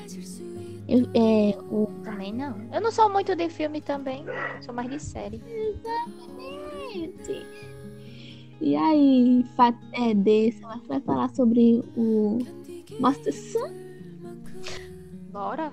Eu, 0.86 1.08
é, 1.14 1.56
o, 1.70 1.86
Também 2.02 2.30
não. 2.32 2.56
Eu 2.72 2.80
não 2.80 2.92
sou 2.92 3.10
muito 3.10 3.34
de 3.34 3.48
filme 3.48 3.80
também. 3.80 4.24
Sou 4.60 4.72
mais 4.74 4.90
de 4.90 5.00
série. 5.00 5.42
Exatamente. 5.46 7.46
E 8.60 8.76
aí, 8.76 9.44
é, 9.92 10.14
desse, 10.14 10.62
ela 10.62 10.80
vai 10.86 11.00
falar 11.00 11.28
sobre 11.30 11.82
o 11.96 12.38
Master 13.00 13.34
Sun. 13.34 13.72
Bora? 15.32 15.72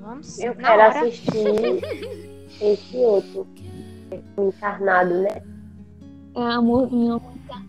Vamos? 0.00 0.38
Eu 0.38 0.54
quero 0.54 0.72
hora. 0.72 1.00
assistir 1.00 1.30
esse 2.60 2.96
outro. 2.96 3.46
O 4.36 4.48
Encarnado, 4.48 5.22
né? 5.22 5.42
É 6.36 6.40
amor 6.40 6.92
minha 6.92 7.18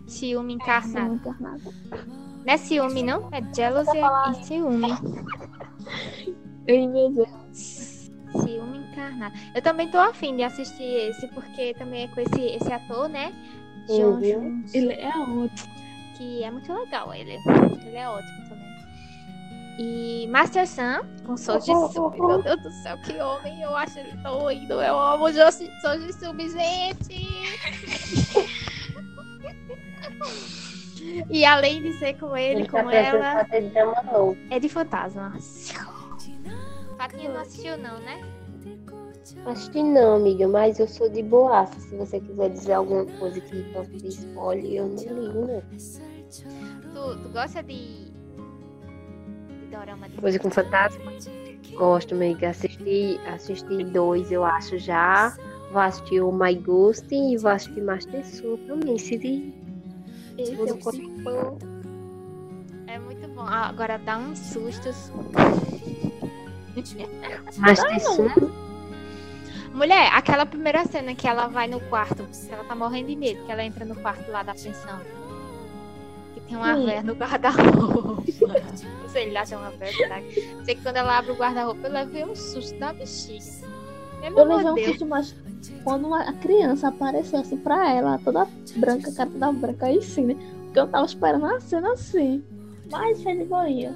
Ciúme 0.08 0.54
encarnado. 0.54 1.36
Não 2.46 2.54
é 2.54 2.58
ciúme, 2.58 3.04
não? 3.04 3.30
É 3.32 3.42
jealousy 3.54 3.98
e 3.98 4.44
ciúme. 4.46 4.88
Ei, 6.68 6.88
meu 6.88 7.12
Deus. 7.12 7.30
Ciúme 7.52 8.78
encarnado. 8.92 9.36
Eu 9.54 9.62
também 9.62 9.90
tô 9.90 9.98
afim 9.98 10.36
de 10.36 10.44
assistir 10.44 10.84
esse, 10.84 11.28
porque 11.30 11.74
também 11.76 12.04
é 12.04 12.08
com 12.08 12.22
esse, 12.22 12.42
esse 12.42 12.72
ator, 12.72 13.08
né? 13.10 13.34
John. 13.88 14.20
Jones, 14.20 14.74
Ele 14.74 14.94
é 14.94 15.10
ótimo. 15.10 15.76
que 16.18 16.44
é 16.44 16.52
muito 16.52 16.72
legal 16.74 17.14
ele. 17.14 17.38
Ele 17.86 17.96
é 17.96 18.10
ótimo 18.10 18.50
também. 18.50 18.66
E 19.78 20.28
Master 20.32 20.68
Sun, 20.68 21.06
com 21.26 21.36
Soji 21.36 21.72
Sumi. 21.94 22.20
Meu 22.20 22.42
Deus 22.42 22.62
do 22.62 22.72
céu, 22.72 22.98
que 23.00 23.14
homem. 23.20 23.62
Eu 23.62 23.76
acho 23.76 24.00
ele 24.00 24.14
doido. 24.18 24.82
Eu 24.82 24.98
amo 25.00 25.26
Soji 25.32 26.14
Sumi, 26.14 26.50
gente. 26.50 27.26
E 31.30 31.46
além 31.46 31.82
de 31.82 31.94
ser 31.94 32.18
com 32.20 32.36
ele, 32.36 32.62
Ele 32.62 32.70
tá 32.70 32.84
com 32.84 32.90
ela, 32.90 33.48
é 34.50 34.60
de 34.60 34.70
fantasma. 34.70 35.34
Fatinha 36.98 37.30
não 37.30 37.42
assistiu, 37.42 37.78
não, 37.78 38.00
né? 38.00 38.22
Acho 39.46 39.72
que 39.72 39.82
não, 39.82 40.16
amiga, 40.16 40.48
mas 40.48 40.80
eu 40.80 40.88
sou 40.88 41.10
de 41.10 41.22
boaça. 41.22 41.80
Se 41.80 41.96
você 41.96 42.20
quiser 42.20 42.50
dizer 42.50 42.74
alguma 42.74 43.06
coisa 43.18 43.40
que 43.42 43.64
possa 43.74 43.90
ter 43.92 44.08
spoiler, 44.08 44.74
eu 44.74 44.88
não 44.88 44.96
ligo, 44.96 45.48
não. 45.48 45.64
Tu, 46.94 47.22
tu 47.22 47.30
gosta 47.30 47.62
de. 47.62 48.12
de 49.60 49.68
dorama 49.72 50.10
de 50.10 50.18
Coisa 50.18 50.40
com 50.40 50.50
fantasma? 50.50 51.12
Gosto, 51.74 52.16
amiga. 52.16 52.50
Assisti, 52.50 53.20
assisti 53.28 53.84
dois, 53.86 54.32
eu 54.32 54.44
acho 54.44 54.78
já. 54.78 55.36
Vou 55.72 55.82
assistir 55.82 56.22
o 56.22 56.32
My 56.32 56.56
Ghost 56.56 57.14
e 57.14 57.36
vou 57.38 57.52
assistir 57.52 57.82
Master 57.82 58.26
Soul 58.26 58.58
também. 58.68 58.98
Se 58.98 59.18
de... 59.18 59.54
Esse 60.38 60.54
eu 60.54 60.78
tipo, 60.92 61.58
É 62.88 63.00
muito 63.00 63.28
bom. 63.30 63.42
Ah, 63.46 63.68
Agora 63.68 63.98
dá 63.98 64.18
uns 64.18 64.40
sustos. 64.40 65.12
Master 67.58 68.02
Soul, 68.02 68.52
Mulher, 69.74 70.10
aquela 70.14 70.46
primeira 70.46 70.86
cena 70.86 71.14
que 71.16 71.28
ela 71.28 71.48
vai 71.48 71.68
no 71.68 71.80
quarto, 71.82 72.26
ela 72.50 72.64
tá 72.64 72.76
morrendo 72.76 73.08
de 73.08 73.16
medo, 73.16 73.46
que 73.46 73.52
ela 73.52 73.64
entra 73.64 73.84
no 73.84 73.96
quarto 73.96 74.30
lá 74.32 74.42
da 74.42 74.54
pensão. 74.54 75.00
Que 76.34 76.40
tem 76.42 76.56
uma 76.56 76.76
véia 76.78 77.04
no 77.04 77.14
guarda-roupa. 77.14 78.24
Não 79.02 79.10
sei 79.10 79.32
lá 79.32 79.44
é 79.50 79.58
uma 79.58 79.72
véia, 79.72 80.24
Sei 80.64 80.76
que 80.76 80.82
quando 80.82 80.98
ela 80.98 81.18
abre 81.18 81.32
o 81.32 81.36
guarda-roupa, 81.36 81.88
eu 81.88 81.92
levei 81.92 82.24
um 82.24 82.36
susto 82.36 82.78
da 82.80 82.94
bexiga. 82.94 83.75
Meu 84.22 84.38
Eu 84.38 84.46
levei 84.58 84.72
um 84.72 84.90
susto, 84.90 85.06
mas 85.06 85.36
quando 85.84 86.08
uma 86.08 86.32
criança 86.34 86.88
apareceu 86.88 87.40
assim 87.40 87.58
pra 87.58 87.92
ela, 87.92 88.18
toda 88.20 88.48
branca, 88.78 89.12
cara 89.12 89.30
toda 89.30 89.52
branca, 89.52 89.86
aí 89.88 90.02
sim, 90.02 90.26
né? 90.26 90.36
Porque 90.66 90.80
eu 90.80 90.88
tava 90.88 91.06
esperando 91.06 91.46
a 91.46 91.60
cena 91.60 91.92
assim. 91.94 92.44
Mas 92.92 93.22
foi 93.24 93.38
de 93.38 93.46
boinha. 93.46 93.96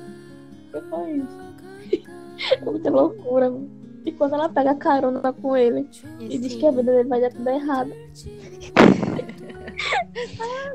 Que 0.72 0.82
foi 0.82 1.12
isso? 1.12 1.40
Muita 2.66 2.90
loucura. 2.90 3.50
mano. 3.50 3.70
E 4.06 4.12
quando 4.14 4.34
ela 4.36 4.48
pega 4.50 4.74
carona 4.76 5.34
com 5.34 5.58
ele 5.58 5.88
e 6.20 6.38
diz 6.38 6.46
Esse- 6.54 6.58
que 6.58 6.66
a 6.66 6.72
vida 6.72 6.92
dele 6.92 7.10
vai 7.10 7.20
dar 7.22 7.32
tudo 7.32 7.50
errado. 7.50 7.92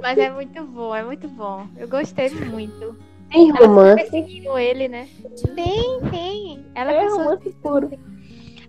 Mas 0.03 0.19
é 0.19 0.31
muito 0.31 0.65
bom, 0.67 0.95
é 0.95 1.03
muito 1.05 1.29
bom. 1.29 1.67
Eu 1.77 1.89
gostei 1.89 2.31
muito. 2.31 2.97
tem 3.31 3.51
Ela 3.51 3.67
romance. 3.67 4.03
perseguindo 4.03 4.59
ele, 4.59 4.89
né? 4.89 5.09
Tem, 5.55 6.01
tem. 6.11 6.65
Ela 6.75 6.93
É 6.93 7.09
romance 7.09 7.51
puro. 7.63 7.91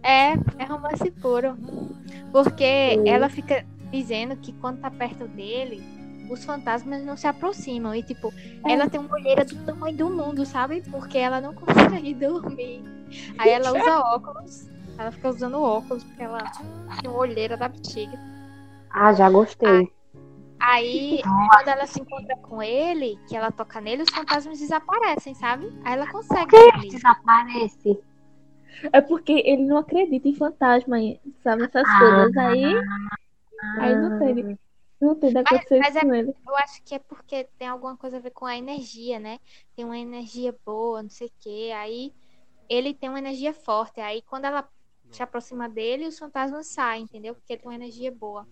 É, 0.06 0.34
é 0.60 0.66
romance 0.66 1.10
puro. 1.12 1.58
Porque 2.32 2.92
Sim. 2.96 3.10
ela 3.10 3.28
fica 3.28 3.66
dizendo 3.92 4.36
que 4.38 4.54
quando 4.54 4.80
tá 4.80 4.92
perto 4.92 5.28
dele, 5.28 5.84
os 6.30 6.46
fantasmas 6.46 7.04
não 7.04 7.18
se 7.18 7.28
aproximam. 7.28 7.96
E, 7.96 8.04
tipo, 8.04 8.32
É. 8.64 8.74
ela 8.74 8.88
tem 8.88 9.00
uma 9.00 9.14
olheira 9.16 9.44
do 9.44 9.56
tamanho 9.66 9.98
do 9.98 10.10
mundo, 10.10 10.46
sabe? 10.46 10.82
Porque 10.92 11.18
ela 11.18 11.42
não 11.42 11.54
consegue 11.56 12.14
dormir. 12.14 12.84
Aí 13.38 13.50
ela 13.50 13.70
usa 13.72 14.00
óculos. 14.16 14.70
Ela 14.98 15.12
fica 15.12 15.30
usando 15.30 15.62
óculos 15.62 16.04
porque 16.04 16.24
ela 16.24 16.40
tem 17.02 17.10
uma 17.10 17.20
olheira 17.20 17.58
da 17.58 17.68
bexiga. 17.68 18.18
Ah, 18.92 19.12
já 19.12 19.30
gostei. 19.30 19.92
Aí, 20.58 21.22
quando 21.24 21.68
ela 21.68 21.86
se 21.86 22.00
encontra 22.00 22.36
com 22.38 22.64
ele, 22.64 23.20
que 23.28 23.36
ela 23.36 23.52
toca 23.52 23.82
nele, 23.82 24.04
os 24.04 24.10
fantasmas 24.10 24.58
desaparecem, 24.58 25.36
sabe? 25.36 25.72
Aí 25.84 25.94
ela 25.94 26.08
consegue. 26.08 26.56
Desaparece. 26.90 28.00
É 28.92 29.02
porque 29.02 29.32
ele 29.46 29.64
não 29.66 29.78
acredita 29.78 30.28
em 30.28 30.34
fantasma, 30.36 30.98
sabe? 31.44 31.64
Essas 31.64 31.88
Ah. 31.88 32.00
coisas. 32.00 32.38
Aí, 32.38 32.76
aí 33.80 33.96
não 33.96 34.20
tem. 34.20 34.60
Não 35.02 35.14
tem 35.16 35.30
de 35.32 35.38
acontecer 35.40 35.80
mas 35.80 35.90
isso 35.90 35.98
é- 36.00 36.02
com 36.02 36.14
ele. 36.16 36.36
Eu 36.48 36.56
acho 36.58 36.82
que 36.84 36.96
é 36.96 37.00
porque 37.00 37.48
tem 37.58 37.68
alguma 37.68 37.98
coisa 37.98 38.18
a 38.18 38.20
ver 38.20 38.32
com 38.32 38.46
a 38.46 38.56
energia, 38.58 39.20
né? 39.20 39.40
Tem 39.76 39.84
uma 39.84 39.98
energia 39.98 40.56
boa, 40.66 41.04
não 41.04 41.10
sei 41.10 41.28
o 41.28 41.32
quê. 41.40 41.72
Aí 41.76 42.14
ele 42.70 42.94
tem 42.94 43.10
uma 43.10 43.20
energia 43.20 43.54
forte. 43.54 44.00
Aí 44.00 44.22
quando 44.22 44.46
ela 44.46 44.68
se 45.12 45.22
aproxima 45.22 45.68
dele, 45.70 46.08
os 46.08 46.18
fantasmas 46.18 46.68
saem, 46.68 47.04
entendeu? 47.04 47.36
Porque 47.36 47.54
ele 47.54 47.62
tem 47.62 47.70
uma 47.70 47.76
energia 47.76 48.12
boa. 48.12 48.48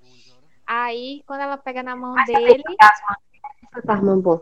Aí 0.67 1.23
quando 1.25 1.39
ela 1.41 1.57
pega 1.57 1.81
na 1.81 1.95
mão 1.95 2.13
dele. 2.25 2.61
Fantasma. 2.67 3.17
Fantasma 3.73 4.17
bom. 4.17 4.41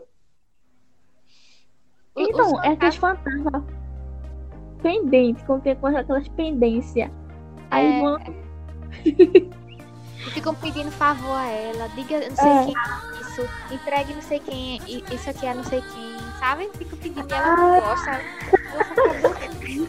o- 2.14 2.20
os 2.20 2.28
Então, 2.28 2.62
é 2.64 2.68
aqueles 2.70 2.96
fantasmas- 2.96 3.42
fantasmas 3.42 3.81
pendentes, 4.82 5.42
quando 5.46 5.62
tem 5.62 5.74
com 5.76 5.86
aquelas 5.86 6.28
pendências. 6.28 7.10
Aí 7.70 7.86
É, 7.86 8.00
vão. 8.00 8.18
Ficam 10.34 10.54
pedindo 10.54 10.90
favor 10.92 11.34
a 11.36 11.48
ela. 11.48 11.88
Diga 11.96 12.20
não 12.28 12.36
sei 12.36 12.50
É. 12.50 12.64
quem 12.64 12.74
é 12.76 13.20
isso. 13.20 13.48
Entregue 13.72 14.14
não 14.14 14.22
sei 14.22 14.38
quem. 14.40 14.76
i- 14.86 15.04
Isso 15.12 15.30
aqui 15.30 15.46
é 15.46 15.54
não 15.54 15.64
sei 15.64 15.80
quem. 15.80 16.12
Sabe? 16.38 16.70
Ficam 16.76 16.98
pedindo 16.98 17.28
e 17.28 17.32
ela 17.34 17.56
não 17.56 17.80
gosta. 17.80 18.20
Só 18.94 19.34
quer 19.34 19.48
dormir. 19.50 19.88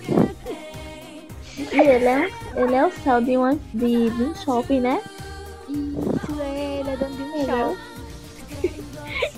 E 1.71 1.79
ele 1.79 2.05
é, 2.05 2.31
ele 2.55 2.75
é 2.75 2.85
o 2.85 2.91
céu 2.91 3.21
de, 3.21 3.37
uma, 3.37 3.53
de, 3.73 4.09
de 4.09 4.23
um 4.23 4.33
shopping, 4.35 4.79
né? 4.79 5.01
Isso, 5.69 6.41
é, 6.41 6.79
ele 6.79 6.89
é 6.89 6.97
dono 6.97 7.15
de 7.15 7.21
um 7.23 7.35
Ele 7.35 7.51
é 7.51 7.57
shopping. 7.57 8.83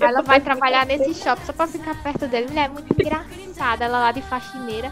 Ela 0.00 0.22
vai 0.22 0.40
trabalhar 0.40 0.86
nesse 0.86 1.14
shopping 1.14 1.44
só 1.44 1.52
pra 1.52 1.66
ficar 1.66 2.02
perto 2.02 2.26
dele. 2.26 2.46
Mulher, 2.48 2.66
é 2.66 2.68
muito 2.68 2.92
engraçada. 2.92 3.84
Ela 3.84 3.98
lá 4.00 4.12
de 4.12 4.22
faxineira. 4.22 4.90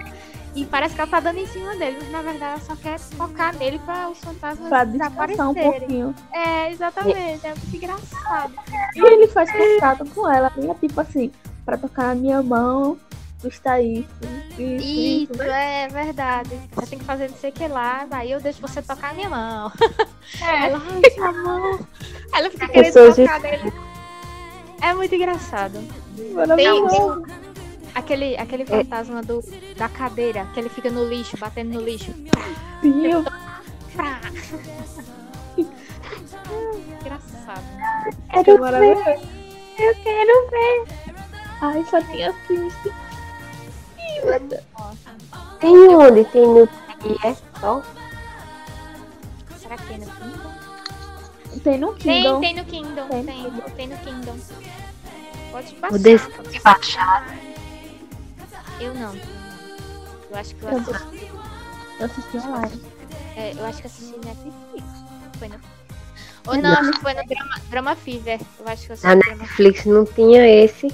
E 0.55 0.65
parece 0.67 0.95
que 0.95 1.01
ela 1.01 1.11
tá 1.11 1.19
dando 1.21 1.39
em 1.39 1.47
cima 1.47 1.75
dele, 1.77 1.97
mas 2.01 2.11
na 2.13 2.23
verdade 2.23 2.53
ela 2.53 2.61
só 2.61 2.77
quer 2.77 2.99
focar 2.99 3.57
nele 3.57 3.79
pra 3.81 4.09
os 4.09 4.19
fantasmas 4.19 4.69
Pra 4.69 4.85
descansar 4.85 5.25
um 5.25 5.27
desaparecerem. 5.27 5.79
pouquinho. 5.81 6.15
É, 6.33 6.71
exatamente. 6.71 7.47
É 7.47 7.49
muito 7.49 7.77
engraçado. 7.77 8.53
E 8.95 9.01
ele 9.01 9.27
faz 9.29 9.51
contato 9.51 10.05
com 10.15 10.31
ela, 10.33 10.53
né? 10.57 10.75
Tipo 10.81 11.01
assim, 11.01 11.33
pra 11.65 11.77
tocar 11.77 12.05
na 12.09 12.15
minha 12.15 12.41
mão, 12.43 12.97
custa 13.43 13.81
isso. 13.81 14.09
Isso, 14.53 14.63
isso. 14.63 15.33
Isso, 15.33 15.43
é 15.43 15.89
verdade. 15.89 16.57
Você 16.73 16.87
tem 16.91 16.99
que 17.01 17.05
fazer 17.05 17.31
não 17.31 17.37
sei 17.37 17.51
o 17.51 17.53
que 17.53 17.67
lá, 17.67 18.07
aí 18.13 18.31
eu 18.31 18.41
deixo 18.41 18.61
você 18.61 18.81
tocar 18.81 19.11
a 19.11 19.15
minha 19.15 19.29
mão. 19.29 19.73
É. 20.41 20.67
Ela, 20.69 20.81
ai, 20.89 21.11
sua 21.17 21.33
mão. 21.33 21.81
Ela 22.33 22.51
fica 22.51 22.69
querendo 22.69 22.95
tocar 23.17 23.41
nele. 23.41 23.73
É 24.81 24.95
muito 24.95 25.15
engraçado. 25.15 25.83
Maravilhoso. 26.33 27.23
Aquele, 27.95 28.37
aquele 28.37 28.67
fantasma 28.67 29.23
do, 29.23 29.43
da 29.77 29.89
cadeira, 29.89 30.47
que 30.53 30.61
ele 30.61 30.69
fica 30.69 30.91
no 30.91 31.05
lixo, 31.05 31.37
batendo 31.37 31.75
no 31.75 31.81
lixo. 31.81 32.13
Meu 32.83 33.23
Pá. 33.97 34.21
engraçado. 37.01 37.63
Deus, 38.45 38.61
maravilhoso. 38.61 39.01
Eu 39.79 39.95
quero 40.03 40.51
ver. 40.51 40.87
Ai, 41.61 41.85
só 41.89 42.01
tem 42.03 42.25
assiste. 42.25 42.93
Tem 45.61 45.89
onde? 45.89 46.25
Tem 46.25 46.47
no 46.47 46.69
é 47.25 47.37
só? 47.61 47.83
Será 49.59 49.77
que 49.77 49.87
tem 49.87 49.99
no 49.99 50.07
Kindle? 50.07 50.51
Tem 51.63 51.79
no 51.79 51.95
Tem, 51.95 52.23
Kindle. 52.23 52.41
tem 52.41 52.55
no 52.55 52.65
Kindle. 52.65 53.07
Tem. 53.09 53.25
Tem, 53.25 53.51
tem 53.77 53.87
no 53.89 53.97
Kindle. 53.99 54.37
Pode 55.53 55.75
O 55.77 55.81
baixar. 55.81 55.99
desse 55.99 56.43
de 56.51 56.61
baixar. 56.61 57.34
Eu 58.81 58.95
não. 58.95 59.15
Eu 60.31 60.37
acho 60.37 60.55
que 60.55 60.63
eu 60.63 60.71
Eu 60.71 60.79
assisti. 60.79 61.31
Eu 62.01 62.07
assisti 62.07 62.37
online. 62.39 62.83
É, 63.37 63.53
eu 63.53 63.65
acho 63.65 63.81
que 63.81 63.87
assisti 63.87 64.15
Netflix. 64.25 64.89
Foi 65.39 65.49
no... 65.49 65.61
Ou 66.47 66.57
não, 66.57 66.73
acho 66.73 66.93
que 66.93 67.01
foi 67.01 67.15
no 67.15 67.25
Drama, 67.27 67.61
Drama 67.71 67.97
Fever. 67.97 68.41
Eu 68.61 68.69
acho 68.69 68.87
que 68.87 68.93
eu 68.93 68.95
assisti 68.95 69.07
Na 69.07 69.15
no 69.15 69.21
Drama 69.21 69.43
Netflix 69.43 69.85
não 69.87 70.05
tinha 70.05 70.47
esse. 70.47 70.87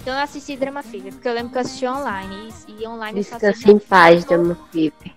Então 0.00 0.14
eu 0.16 0.22
assisti 0.22 0.56
Drama 0.56 0.82
Fever, 0.82 1.12
porque 1.12 1.28
eu 1.28 1.34
lembro 1.34 1.52
que 1.52 1.58
eu 1.58 1.62
assisti 1.62 1.86
online. 1.86 2.54
E, 2.68 2.82
e 2.82 2.86
online 2.86 3.18
eu 3.18 3.24
só 3.24 3.36
Descanse 3.36 3.46
assisti 3.46 3.70
em 3.70 3.78
paz, 3.78 4.24
Drama 4.24 4.58
Fever. 4.72 5.12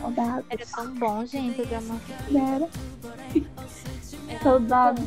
Saudades. 0.00 0.44
Era 0.50 0.66
tão 0.66 0.94
bom, 0.94 1.26
gente, 1.26 1.62
o 1.62 1.66
Drama 1.66 2.00
Fever. 2.00 2.68
Era. 4.28 4.42
Saudades. 4.42 5.04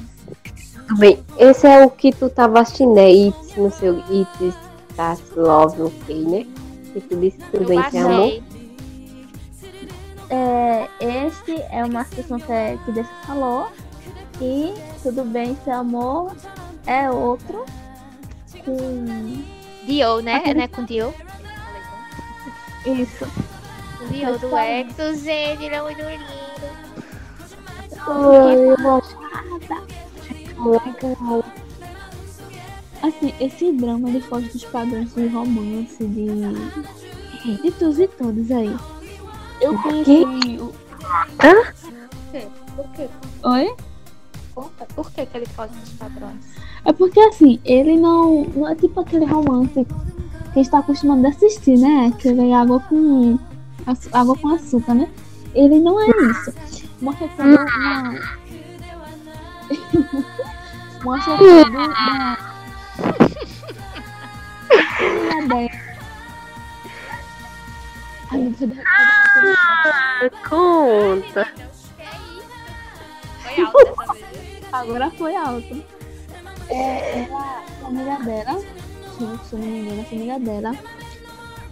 Bem. 0.97 1.23
Esse 1.37 1.67
é 1.67 1.85
o 1.85 1.89
que 1.89 2.11
tu 2.11 2.29
tava 2.29 2.59
assistindo, 2.59 2.93
né? 2.93 3.09
It's, 3.11 3.55
no 3.55 3.71
seu 3.71 3.99
It's 4.09 4.55
That's 4.95 5.23
Love, 5.35 5.81
ok, 5.83 6.15
né? 6.25 6.45
Que 6.93 7.01
tu 7.01 7.15
disse 7.17 7.37
que 7.37 7.45
tudo 7.51 7.63
Eu 7.63 7.67
bem, 7.67 7.77
amor. 7.79 7.91
baixei. 7.93 8.43
É, 10.29 10.87
este 10.99 11.61
é 11.71 11.83
uma 11.85 12.03
situação 12.05 12.39
que, 12.39 12.51
é- 12.51 12.77
que 12.85 12.91
Deus 12.91 13.07
falou. 13.25 13.67
E 14.41 14.73
tudo 15.03 15.23
bem, 15.25 15.57
seu 15.63 15.73
amor 15.73 16.33
é 16.85 17.09
outro. 17.09 17.65
Com 18.65 19.43
Dio, 19.85 20.21
né? 20.21 20.35
Aquele- 20.37 20.53
Né, 20.59 20.67
com 20.67 20.83
Dio. 20.83 21.13
isso. 22.85 23.25
O 24.01 24.07
Dio 24.07 24.37
do 24.39 24.57
Exo, 24.57 25.23
gente, 25.23 25.63
ele 25.63 25.75
é 25.75 25.81
muito 25.81 26.01
lindo. 26.01 26.23
Ai, 28.07 28.55
eu 28.55 28.95
acho 28.97 29.15
legal. 30.69 31.43
Assim, 33.01 33.33
esse 33.39 33.71
drama 33.71 34.09
ele 34.09 34.21
foge 34.21 34.47
dos 34.49 34.63
padrões 34.65 35.13
de 35.13 35.27
romance, 35.27 35.97
de. 36.05 36.27
de 37.61 37.71
todos 37.71 37.99
e 37.99 38.07
todos 38.07 38.51
aí. 38.51 38.75
Eu 39.59 39.77
conheci. 39.81 40.23
o- 40.59 40.73
Por 42.75 42.87
quê? 42.95 43.09
Oi? 43.43 43.73
Conta. 44.55 44.85
Por 44.95 45.11
que, 45.11 45.25
que 45.25 45.37
ele 45.37 45.45
foge 45.47 45.73
dos 45.73 45.89
padrões? 45.93 46.35
É 46.85 46.93
porque 46.93 47.19
assim, 47.19 47.59
ele 47.65 47.97
não. 47.97 48.43
Não 48.45 48.67
é 48.69 48.75
tipo 48.75 48.99
aquele 48.99 49.25
romance 49.25 49.73
que 49.73 49.93
a 50.51 50.53
gente 50.55 50.69
tá 50.69 50.79
acostumado 50.79 51.25
a 51.25 51.29
assistir, 51.29 51.77
né? 51.77 52.11
Aquele 52.13 52.53
água 52.53 52.79
com. 52.81 53.37
água 54.11 54.35
com 54.37 54.49
açúcar, 54.49 54.93
né? 54.93 55.09
Ele 55.55 55.79
não 55.79 55.99
é 55.99 56.07
isso. 56.07 56.53
Mostra 57.01 57.27
todo 57.29 57.47
uma. 57.49 58.40
Mostra. 61.03 61.33
Ai, 68.31 68.37
meu 68.37 68.51
Deus, 68.51 68.59
cadê- 68.59 68.81
Ah, 68.87 70.29
conta. 70.49 71.47
Foi 73.43 73.55
dessa 73.55 74.23
vez. 74.23 74.63
Agora 74.71 75.11
foi 75.11 75.35
alto. 75.35 75.83
É, 76.69 77.25
ela, 77.27 77.57
a 77.59 77.63
família 77.81 78.17
dela, 78.19 78.59
se 78.59 79.23
eu- 79.23 79.59
não 79.59 79.67
me 79.67 79.79
engano, 79.81 80.01
a 80.01 80.05
família 80.05 80.39
dela, 80.39 80.71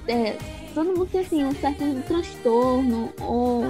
é, 0.08 0.38
todo 0.74 0.88
mundo 0.88 1.06
tem 1.06 1.22
assim, 1.22 1.46
um 1.46 1.56
certo 1.56 1.84
transtorno 2.08 3.14
ou 3.22 3.64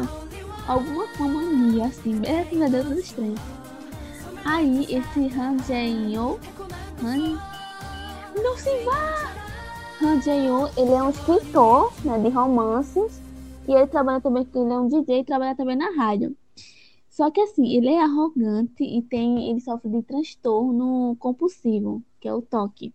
alguma 0.67 1.05
mania, 1.19 1.85
assim, 1.85 2.19
é 2.25 2.41
a 2.41 2.45
família 2.45 2.69
dela 2.69 2.85
tudo 2.85 2.99
estranho. 2.99 3.35
Aí 4.45 4.83
esse 4.83 5.39
Han 5.39 5.57
Jae-yo, 5.67 6.39
Han, 7.03 7.39
não 8.41 8.57
se 8.57 8.83
vá! 8.83 9.33
Han 10.01 10.21
Jae-yo, 10.21 10.69
ele 10.77 10.91
é 10.91 11.03
um 11.03 11.09
escritor 11.09 11.93
né, 12.03 12.17
de 12.19 12.29
romances 12.29 13.21
e 13.67 13.73
ele 13.73 13.87
trabalha 13.87 14.21
também, 14.21 14.47
ele 14.55 14.73
é 14.73 14.79
um 14.79 14.87
DJ 14.87 15.19
e 15.19 15.23
trabalha 15.23 15.55
também 15.55 15.75
na 15.75 15.91
rádio. 15.91 16.35
Só 17.09 17.29
que 17.29 17.41
assim, 17.41 17.75
ele 17.75 17.89
é 17.89 18.01
arrogante 18.01 18.83
e 18.83 19.01
tem, 19.01 19.49
ele 19.49 19.59
sofre 19.59 19.89
de 19.89 20.01
transtorno 20.03 21.15
compulsivo, 21.19 22.01
que 22.19 22.27
é 22.27 22.33
o 22.33 22.41
toque. 22.41 22.93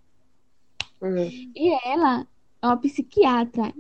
Hum. 1.03 1.53
E 1.55 1.79
ela 1.87 2.27
é 2.63 2.67
uma 2.67 2.77
psiquiatra 2.79 3.75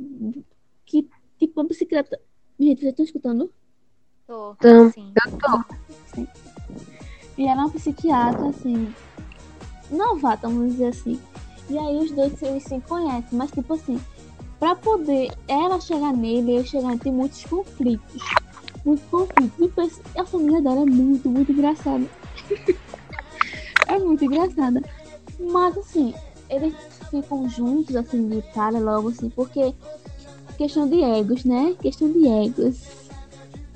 que, 0.85 1.09
tipo, 1.38 1.61
uma 1.61 1.68
psiquiatra. 1.68 2.20
Gente, 2.61 2.81
vocês 2.81 2.90
estão 2.90 3.05
escutando? 3.05 3.50
Tô, 4.27 4.53
Então, 4.53 5.64
sim. 6.14 6.29
E 7.37 7.47
ela 7.47 7.62
é 7.62 7.64
uma 7.64 7.70
psiquiatra, 7.70 8.49
assim, 8.49 8.92
novata, 9.90 10.49
vamos 10.49 10.73
dizer 10.73 10.87
assim. 10.87 11.20
E 11.68 11.79
aí 11.79 11.97
os 11.97 12.11
dois 12.11 12.40
eles 12.42 12.62
se 12.64 12.81
conhecem, 12.81 13.27
mas 13.33 13.51
tipo 13.51 13.75
assim, 13.75 14.01
pra 14.59 14.77
poder 14.77 15.33
ela 15.49 15.81
chegar 15.81 16.12
nele, 16.12 16.53
ele 16.53 16.66
chegar, 16.66 16.99
tem 16.99 17.12
muitos 17.12 17.44
conflitos. 17.44 18.23
Muitos 18.85 19.07
conflitos. 19.07 20.01
E 20.14 20.20
a 20.20 20.27
família 20.27 20.61
dela 20.61 20.83
é 20.83 20.87
muito, 20.87 21.29
muito 21.29 21.53
engraçada. 21.53 22.05
é 23.87 23.99
muito 23.99 24.25
engraçada. 24.25 24.83
Mas 25.40 25.77
assim, 25.79 26.14
eles 26.51 26.75
ficam 27.11 27.49
juntos, 27.49 27.97
assim, 27.97 28.29
de 28.29 28.42
cara 28.53 28.79
logo, 28.79 29.09
assim, 29.09 29.31
porque 29.31 29.75
questão 30.57 30.88
de 30.88 31.03
egos, 31.03 31.44
né? 31.44 31.75
Questão 31.81 32.11
de 32.12 32.27
egos. 32.27 32.83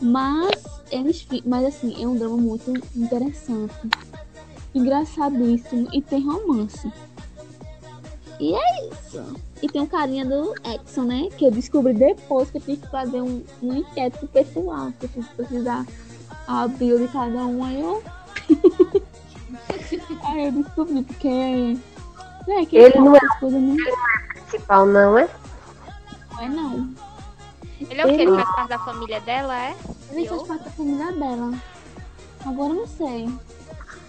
Mas 0.01 0.63
eles 0.91 1.27
mas 1.45 1.65
assim, 1.67 2.03
é 2.03 2.07
um 2.07 2.17
drama 2.17 2.37
muito 2.37 2.73
interessante. 2.97 3.75
Engraçadíssimo 4.75 5.89
e 5.93 6.01
tem 6.01 6.25
romance. 6.25 6.91
E 8.39 8.55
é 8.55 8.89
isso. 8.89 9.37
E 9.61 9.69
tem 9.69 9.83
um 9.83 9.87
carinha 9.87 10.25
do 10.25 10.55
Exxon, 10.65 11.03
né? 11.03 11.29
Que 11.37 11.47
eu 11.47 11.51
descobri 11.51 11.93
depois 11.93 12.51
que 12.51 12.59
eu 12.59 12.61
tive 12.61 12.77
que 12.77 12.89
fazer 12.89 13.21
um, 13.21 13.43
um 13.61 13.75
inquérito 13.75 14.27
pessoal. 14.29 14.93
Que 15.01 15.07
eu 15.07 15.09
fui 15.09 15.25
precisar 15.37 15.85
a 16.47 16.69
bio 16.69 16.99
de 16.99 17.09
cada 17.09 17.45
um. 17.45 17.65
Aí 17.65 17.81
eu. 17.81 18.03
aí 20.25 20.47
eu 20.47 20.53
descobri, 20.53 21.03
porque. 21.03 21.77
É, 22.49 22.65
que 22.65 22.77
Ele 22.77 22.99
não 22.99 23.15
é- 23.15 23.21
coisas 23.41 23.61
não 23.61 23.77
Principal 24.47 24.87
não 24.87 25.19
é? 25.19 25.29
é, 26.41 26.49
não. 26.49 26.95
Ele 27.91 28.01
é 28.01 28.05
o 28.05 28.09
que? 28.09 28.15
Ele 28.15 28.23
Ele- 28.23 28.37
faz 28.43 28.55
parte 28.55 28.69
da 28.69 28.79
família 28.79 29.21
dela, 29.21 29.57
é? 29.59 29.77
Ele 30.11 30.29
faz 30.29 30.43
parte 30.43 30.65
da 30.65 30.71
família 30.71 31.13
dela. 31.13 31.53
Agora 32.47 32.71
eu 32.73 32.77
não 32.77 32.87
sei. 32.87 33.29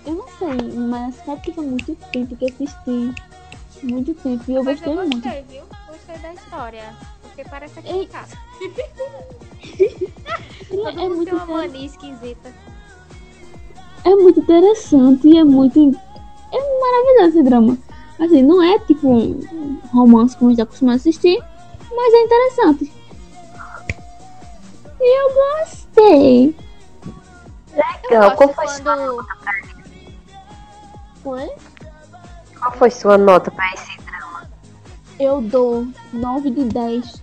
Eu 0.06 0.14
não 0.16 0.26
sei, 0.38 0.72
mas 0.78 1.16
sabe 1.26 1.42
que 1.42 1.52
foi 1.54 1.66
muito 1.66 1.96
tempo 2.12 2.36
que 2.36 2.46
assisti. 2.46 3.14
Muito 3.84 4.14
tempo. 4.16 4.44
E 4.48 4.56
eu 4.56 4.64
Mas 4.64 4.80
gostei 4.80 4.94
eu 4.94 4.98
muito. 4.98 5.22
gostei, 5.22 5.44
viu? 5.44 5.62
Gostei 5.88 6.18
da 6.20 6.34
história. 6.34 6.96
Porque 7.22 7.44
parece 7.50 7.80
aqui 7.80 7.90
Ei. 7.90 8.04
em 8.04 8.08
casa. 8.08 8.38
Ele 10.70 10.84
Todo 10.84 10.88
é 11.00 11.10
muito, 11.10 11.26
tem 11.26 11.34
uma 11.34 11.46
mania 11.46 11.86
esquisita. 11.86 12.54
é 14.04 14.16
muito 14.16 14.40
interessante 14.40 15.28
e 15.28 15.38
é 15.38 15.44
muito. 15.44 15.80
É 16.52 16.80
maravilhoso 16.82 17.30
esse 17.40 17.44
drama. 17.44 17.78
Assim, 18.20 18.42
não 18.42 18.62
é 18.62 18.78
tipo 18.80 19.08
um 19.08 19.80
romance 19.94 20.36
como 20.36 20.50
a 20.50 20.52
gente 20.52 20.60
está 20.60 20.64
acostumado 20.64 20.96
a 20.96 20.98
assistir, 20.98 21.40
mas 21.96 22.14
é 22.14 22.22
interessante. 22.24 22.94
E 25.00 25.20
eu 25.22 25.34
gostei. 25.60 26.56
Eu 27.76 28.20
Legal. 28.20 28.36
Qual 28.36 28.50
gosto 28.50 28.56
foi, 28.56 28.84
quando... 28.84 29.28
Foi? 31.24 31.50
qual 32.58 32.72
foi 32.74 32.90
sua 32.90 33.18
nota 33.18 33.52
pra 33.52 33.74
esse? 33.74 34.00
Eu 35.20 35.42
dou 35.42 35.86
9 36.14 36.50
de 36.52 36.64
10. 36.66 37.22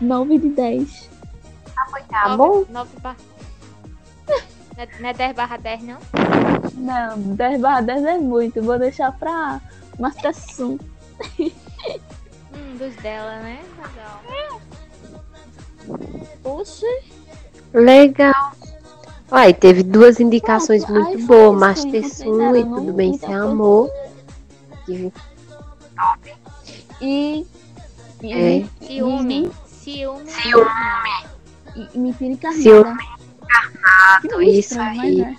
9 0.00 0.38
de 0.38 0.48
10. 0.50 1.10
Tá 2.08 2.28
nove- 2.28 2.36
bom? 2.36 2.64
nove 2.72 2.96
bar- 3.00 3.16
Não 4.76 4.84
é- 4.84 4.88
Não 5.00 5.08
é 5.08 5.12
10 5.12 5.34
barra 5.34 5.56
10, 5.56 5.82
não? 5.82 5.98
Não, 6.74 7.18
10 7.34 7.60
barra 7.60 7.80
10 7.80 8.04
é 8.04 8.18
muito. 8.18 8.62
Vou 8.62 8.78
deixar 8.78 9.10
pra 9.18 9.60
Master 9.98 10.32
Sun. 10.34 10.78
Hum, 11.40 12.76
dos 12.78 12.94
dela, 12.96 13.36
né? 13.40 13.60
Legal. 13.76 14.20
Poxa. 16.48 16.86
Legal. 17.74 18.52
Uai, 19.30 19.52
teve 19.52 19.82
duas 19.82 20.18
indicações 20.18 20.84
Pronto, 20.84 21.04
muito 21.04 21.26
boas. 21.26 21.60
Master 21.60 22.08
Sun 22.10 22.56
e 22.56 22.64
Tudo 22.64 22.92
Bem 22.94 23.18
coisa. 23.18 23.42
Amor. 23.44 23.90
Que- 24.86 25.12
E. 27.02 27.46
e 28.22 28.32
É. 28.32 28.66
Ciúme. 28.80 29.50
Ciúme. 29.66 30.30
Ciúme. 30.30 30.70
E 31.94 31.98
Mentira 31.98 32.32
encarnada. 32.32 32.62
Ciúme 32.62 32.96
encarnado, 33.42 34.42
isso 34.42 34.58
estranho, 34.60 35.00
aí. 35.02 35.20
é. 35.20 35.36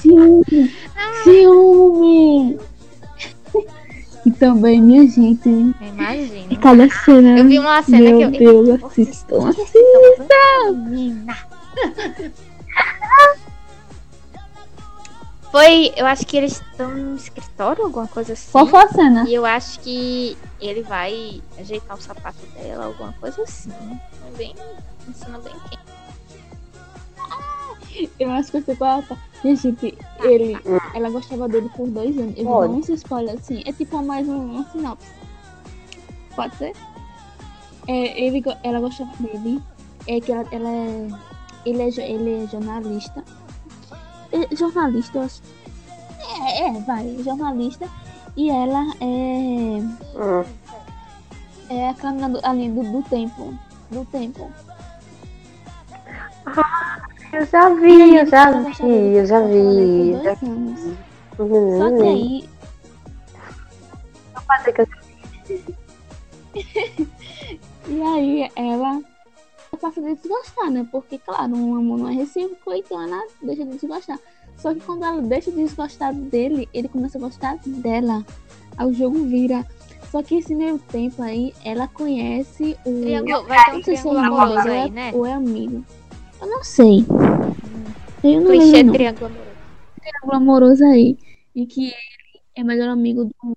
Ciúme. 0.00 0.74
Ciúme. 1.22 2.58
E 4.24 4.30
também, 4.30 4.82
minha 4.82 5.08
gente, 5.08 5.48
Imagina. 5.48 6.56
cada 6.60 6.90
cena. 6.90 7.38
Eu 7.38 7.46
vi 7.46 7.58
uma 7.58 7.82
cena 7.82 7.98
Meu 7.98 8.30
que 8.30 8.44
eu. 8.44 8.64
Deus, 8.64 8.84
assistam, 8.84 9.54
Menina. 10.72 11.36
Foi, 15.50 15.92
eu 15.96 16.06
acho 16.06 16.24
que 16.26 16.36
eles 16.36 16.60
estão 16.60 16.88
no 16.94 17.16
escritório, 17.16 17.84
alguma 17.84 18.06
coisa 18.06 18.34
assim. 18.34 18.52
Qual 18.52 18.68
foi 18.68 18.84
a 18.84 18.88
cena? 18.88 19.24
E 19.28 19.34
eu 19.34 19.44
acho 19.44 19.80
que 19.80 20.38
ele 20.60 20.82
vai 20.82 21.42
ajeitar 21.58 21.96
o 21.96 22.00
sapato 22.00 22.38
dela, 22.54 22.84
alguma 22.84 23.12
coisa 23.14 23.42
assim. 23.42 23.72
É 24.28 24.36
bem. 24.36 24.54
Ensina 25.08 25.38
bem 25.38 25.52
quem. 25.68 25.78
Eu 28.18 28.30
acho 28.30 28.50
que 28.52 28.60
você 28.60 28.76
coloca. 28.76 29.16
Gente, 29.42 29.98
ele, 30.22 30.56
ela 30.94 31.10
gostava 31.10 31.48
dele 31.48 31.70
por 31.74 31.88
dois 31.88 32.16
anos. 32.18 32.34
Eu 32.36 32.44
Pode. 32.44 32.72
dar 32.72 32.78
uns 32.78 32.88
spoiler 32.90 33.34
assim. 33.34 33.62
É 33.66 33.72
tipo 33.72 34.02
mais 34.02 34.28
um, 34.28 34.36
uma 34.36 34.64
sinopse. 34.70 35.10
Pode 36.36 36.56
ser? 36.56 36.72
É, 37.88 38.20
ele, 38.20 38.42
ela 38.62 38.80
gostava 38.80 39.10
dele. 39.18 39.62
É 40.06 40.20
que 40.20 40.32
ela, 40.32 40.46
ela 40.52 40.68
é. 40.68 41.08
Ele 41.66 41.82
é, 41.82 42.10
ele 42.10 42.44
é 42.44 42.46
jornalista. 42.46 43.24
É, 44.32 44.56
jornalista, 44.56 45.18
eu 45.18 45.22
acho. 45.22 45.42
É, 46.44 46.68
é, 46.68 46.72
vai, 46.80 47.16
jornalista. 47.22 47.88
E 48.36 48.50
ela 48.50 48.86
é. 49.00 49.04
Hum. 49.04 50.44
É 51.68 51.88
a 51.88 51.94
caminhada 51.94 52.40
ali 52.42 52.68
do, 52.68 52.82
do 52.82 53.02
tempo. 53.08 53.54
Do 53.90 54.04
tempo. 54.06 54.50
Eu 57.32 57.46
já 57.46 57.68
vi, 57.74 58.16
eu 58.16 58.26
já 58.26 58.50
vi, 58.50 59.16
eu 59.16 59.26
já 59.26 59.40
vi. 59.40 60.12
Já... 60.22 60.32
anos. 60.46 60.80
Hum. 61.38 61.78
Só 61.78 61.90
que 61.96 62.02
aí 62.02 62.48
Não 64.34 64.42
pode 64.42 64.64
ser 64.64 64.72
que 64.72 64.80
eu 64.80 64.88
E 67.88 68.02
aí 68.02 68.50
ela 68.56 69.00
passa 69.80 70.00
a 70.00 70.02
desgostar, 70.02 70.70
né? 70.70 70.86
Porque, 70.90 71.18
claro, 71.18 71.56
um 71.56 71.76
amor 71.76 71.98
não 71.98 72.08
é 72.08 72.14
recíproco, 72.14 72.72
então 72.72 73.00
ela 73.00 73.24
deixa 73.42 73.64
de 73.64 73.76
desgostar. 73.76 74.18
Só 74.58 74.74
que 74.74 74.80
quando 74.80 75.04
ela 75.04 75.22
deixa 75.22 75.50
de 75.50 75.56
desgostar 75.56 76.12
dele, 76.12 76.68
ele 76.74 76.88
começa 76.88 77.16
a 77.16 77.20
gostar 77.20 77.58
dela. 77.64 78.24
Aí 78.76 78.86
o 78.86 78.92
jogo 78.92 79.24
vira. 79.24 79.66
Só 80.10 80.22
que 80.22 80.36
esse 80.36 80.54
meio 80.54 80.78
tempo 80.78 81.22
aí, 81.22 81.54
ela 81.64 81.88
conhece 81.88 82.76
o. 82.84 83.00
Triângulo, 83.00 83.46
vai 83.46 83.64
ter 83.64 83.72
um 83.72 83.78
é 83.78 83.82
triângulo 83.82 84.18
amoroso 84.18 84.68
ou 84.68 84.74
é- 84.74 84.82
aí, 84.82 84.90
né? 84.90 85.10
ou 85.14 85.26
é 85.26 85.32
amigo. 85.32 85.84
Eu 86.40 86.46
não 86.46 86.64
sei. 86.64 87.04
Eu 88.22 88.40
não 88.40 88.50
Clichê 88.50 88.72
lembro, 88.72 88.94
triângulo 88.94 89.26
amoroso. 89.26 89.50
triângulo 90.00 90.34
amoroso 90.34 90.84
aí. 90.84 91.18
E 91.54 91.66
que 91.66 91.86
ele 91.88 92.42
é 92.54 92.64
melhor 92.64 92.88
amigo 92.88 93.24
do. 93.24 93.56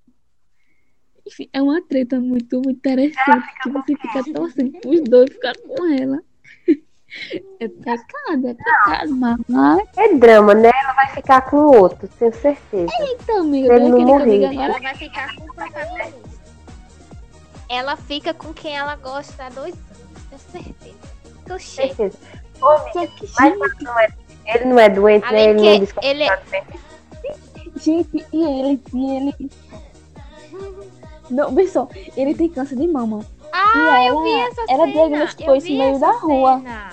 Enfim, 1.26 1.48
é 1.52 1.62
uma 1.62 1.80
treta 1.82 2.20
muito, 2.20 2.56
muito 2.56 2.76
interessante. 2.76 3.46
Que 3.62 3.70
você 3.70 3.96
fica 3.96 4.32
torcendo 4.34 4.72
pros 4.80 5.00
dois 5.02 5.32
ficar 5.32 5.54
com 5.56 5.86
ela. 5.92 6.22
É 7.60 7.68
pecado, 7.68 8.48
é 8.48 8.54
pecado, 8.54 9.16
mas. 9.48 9.88
É 9.96 10.14
drama, 10.14 10.52
né? 10.52 10.72
Ela 10.82 10.94
vai 10.94 11.08
ficar 11.10 11.42
com 11.42 11.58
o 11.58 11.80
outro, 11.80 12.08
tenho 12.18 12.34
certeza. 12.34 12.92
Então, 13.02 13.42
amiga, 13.42 13.72
Ele 13.72 13.88
não 13.88 14.18
é 14.18 14.24
digo 14.24 14.46
agora. 14.46 14.64
Ela 14.64 14.80
vai 14.80 14.94
ficar 14.96 15.36
com 15.36 15.44
o 15.44 15.54
protagonista. 15.54 16.30
Ela 17.70 17.96
fica 17.96 18.34
com 18.34 18.52
quem 18.52 18.76
ela 18.76 18.96
gosta 18.96 19.44
há 19.44 19.48
dois 19.48 19.74
anos, 19.74 20.42
tenho 20.50 20.64
certeza. 20.64 20.98
Clichê. 21.46 21.94
certeza. 21.94 22.18
Ô, 22.60 22.66
amiga, 22.66 23.06
que, 23.08 23.28
mas 23.38 23.54
não 23.82 23.98
é- 24.00 24.08
ele 24.46 24.64
não 24.66 24.78
é 24.78 24.88
doente, 24.88 25.32
né? 25.32 25.42
Ele 25.42 25.54
não 25.54 25.86
que 25.86 26.06
ele- 26.06 26.26
doente. 26.28 26.80
gente, 27.84 28.26
e 28.32 28.44
ele, 28.44 28.80
e 28.92 29.16
ele. 29.16 29.50
Não, 31.30 31.66
só, 31.68 31.88
ele 32.16 32.34
tem 32.34 32.48
câncer 32.48 32.76
de 32.76 32.86
mama. 32.86 33.24
Ah, 33.52 33.72
e 34.02 34.06
eu 34.08 34.14
ela, 34.14 34.22
vi 34.22 34.32
essa 34.40 34.60
ela 34.68 34.84
cena. 34.86 34.92
diagnosticou 34.92 35.54
eu 35.54 35.56
isso 35.56 35.70
no 35.72 35.78
meio 35.78 35.98
da 35.98 36.10
rua. 36.12 36.56
cena. 36.58 36.90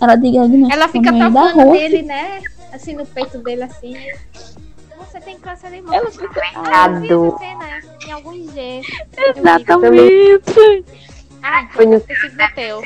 Ela 0.00 0.16
diagnosticou 0.16 0.70
Ela 0.72 0.88
fica 0.88 1.12
no 1.12 1.18
meio 1.18 1.30
da 1.32 1.42
tocando 1.42 1.62
rua. 1.64 1.72
nele, 1.74 2.02
né? 2.02 2.42
Assim 2.72 2.94
no 2.94 3.06
peito 3.06 3.38
dele, 3.38 3.62
assim. 3.62 3.94
Você 4.98 5.20
tem 5.20 5.38
câncer 5.38 5.70
de 5.70 5.80
mama. 5.80 5.96
Ela 5.96 6.10
fica. 6.10 6.42
Ah, 6.56 6.88
eu 6.88 7.00
vi 7.00 7.06
essa 7.12 7.38
cena 7.38 7.80
em 8.06 8.12
alguns 8.12 8.52
G. 8.52 8.82
Exatamente. 9.16 10.84
Ah, 11.42 11.62
então 11.62 11.70
Foi 11.76 11.86
no- 11.86 11.92
no 11.92 12.00
teu. 12.54 12.82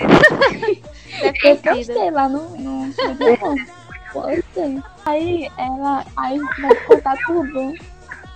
Deve 1.21 1.39
Eu 1.49 1.57
ter 1.57 1.75
sido. 1.75 1.87
postei 1.95 2.11
lá 2.11 2.29
no, 2.29 2.51
no. 2.59 2.95
Postei. 4.13 4.83
Aí 5.05 5.51
ela. 5.57 6.05
Aí 6.17 6.39
vai 6.39 6.75
te 6.77 6.87
contar 6.87 7.17
tudo. 7.27 7.75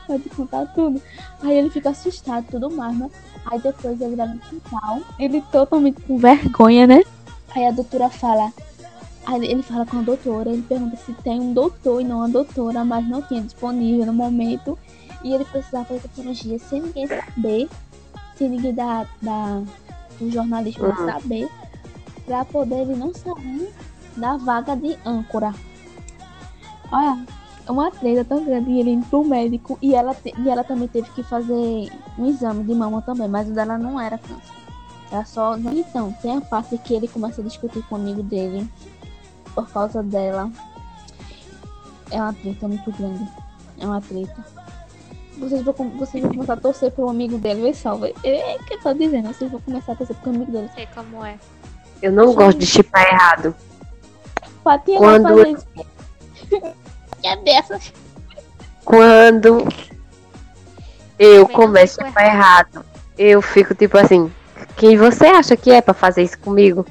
Vai 0.08 0.18
te 0.18 0.28
contar 0.30 0.66
tudo. 0.74 1.02
Aí 1.42 1.52
ele 1.58 1.70
fica 1.70 1.90
assustado 1.90 2.44
e 2.48 2.50
tudo 2.52 2.70
mais, 2.70 2.96
né? 2.98 3.10
Aí 3.46 3.58
depois 3.60 4.00
ele 4.00 4.16
vai 4.16 4.26
no 4.28 4.38
quintal. 4.38 5.00
Ele 5.18 5.40
totalmente 5.52 6.00
com 6.02 6.16
vergonha, 6.18 6.86
né? 6.86 7.02
Aí 7.54 7.66
a 7.66 7.70
doutora 7.70 8.08
fala. 8.10 8.52
Aí 9.26 9.42
ele 9.46 9.62
fala 9.62 9.86
com 9.86 9.98
a 10.00 10.02
doutora, 10.02 10.50
ele 10.50 10.60
pergunta 10.62 10.96
se 10.96 11.12
tem 11.14 11.40
um 11.40 11.54
doutor 11.54 12.00
e 12.02 12.04
não 12.04 12.18
uma 12.18 12.28
doutora, 12.28 12.84
mas 12.84 13.08
não 13.08 13.22
tinha 13.22 13.40
disponível 13.40 14.04
no 14.04 14.12
momento. 14.12 14.78
E 15.22 15.32
ele 15.32 15.46
precisava 15.46 15.86
fazer 15.86 16.02
a 16.04 16.14
cirurgia 16.14 16.58
sem 16.58 16.82
ninguém 16.82 17.06
saber, 17.06 17.68
sem 18.36 18.50
ninguém 18.50 18.74
da, 18.74 19.06
da, 19.22 19.62
do 20.20 20.30
jornalismo 20.30 20.84
Uhum. 20.84 21.06
saber, 21.06 21.48
pra 22.26 22.44
poder 22.44 22.82
ele 22.82 22.96
não 22.96 23.12
sair 23.14 23.72
da 24.16 24.36
vaga 24.36 24.76
de 24.76 24.96
âncora. 25.04 25.52
Olha, 26.90 27.24
uma 27.68 27.90
treta 27.90 28.24
tão 28.24 28.44
grande 28.44 28.78
ele 28.78 28.90
indo 28.90 29.06
pro 29.06 29.24
médico 29.24 29.78
e 29.80 29.94
ela, 29.94 30.14
e 30.24 30.48
ela 30.48 30.62
também 30.62 30.88
teve 30.88 31.10
que 31.10 31.22
fazer 31.22 31.90
um 32.18 32.26
exame 32.26 32.64
de 32.64 32.74
mama 32.74 33.02
também, 33.02 33.28
mas 33.28 33.48
o 33.48 33.52
dela 33.52 33.78
não 33.78 34.00
era 34.00 34.18
câncer. 34.18 34.54
Era 35.10 35.24
só. 35.24 35.56
Então, 35.56 36.12
tem 36.20 36.36
a 36.36 36.40
parte 36.40 36.76
que 36.78 36.94
ele 36.94 37.08
começa 37.08 37.40
a 37.40 37.44
discutir 37.44 37.82
com 37.84 37.94
o 37.94 37.98
amigo 37.98 38.22
dele 38.22 38.68
por 39.54 39.68
causa 39.70 40.02
dela. 40.02 40.50
É 42.10 42.20
uma 42.20 42.32
treta 42.32 42.68
muito 42.68 42.90
grande. 42.92 43.28
É 43.78 43.86
uma 43.86 44.00
treta. 44.00 44.44
Vocês 45.38 45.62
vão, 45.62 45.74
vocês 45.98 46.22
vão 46.22 46.32
começar 46.32 46.52
a 46.54 46.56
torcer 46.56 46.92
pro 46.92 47.08
amigo 47.08 47.38
dele, 47.38 47.62
vê 47.62 47.74
só. 47.74 47.98
É 48.22 48.56
o 48.56 48.64
que 48.64 48.74
eu 48.74 48.80
tô 48.80 48.94
dizendo, 48.94 49.28
vocês 49.28 49.50
vão 49.50 49.60
começar 49.60 49.92
a 49.92 49.96
torcer 49.96 50.16
pro 50.16 50.30
amigo 50.30 50.50
dele. 50.50 50.70
Sei 50.74 50.86
como 50.94 51.24
é. 51.24 51.38
Eu 52.04 52.12
não 52.12 52.34
gosto 52.34 52.58
de 52.58 52.66
chipar 52.66 53.02
errado. 53.06 53.54
Patinha 54.62 54.98
Quando- 54.98 55.40
é 57.24 57.36
dessas. 57.36 57.94
Quando 58.84 59.66
eu 61.18 61.48
começo 61.48 62.02
a 62.02 62.06
chipar 62.06 62.26
errado, 62.26 62.84
eu 63.16 63.40
fico 63.40 63.74
tipo 63.74 63.96
assim, 63.96 64.30
quem 64.76 64.98
você 64.98 65.24
acha 65.28 65.56
que 65.56 65.70
é 65.70 65.80
pra 65.80 65.94
fazer 65.94 66.24
isso 66.24 66.38
comigo? 66.40 66.84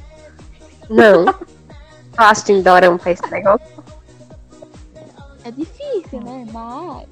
Não. 0.89 1.25
Tô 1.25 1.35
assistindo 2.17 2.63
Dorama 2.63 2.97
pra 2.97 3.11
esse 3.11 3.29
negócio. 3.29 3.67
É 5.43 5.51
difícil, 5.51 6.21
né? 6.21 6.47
Mas. 6.51 7.07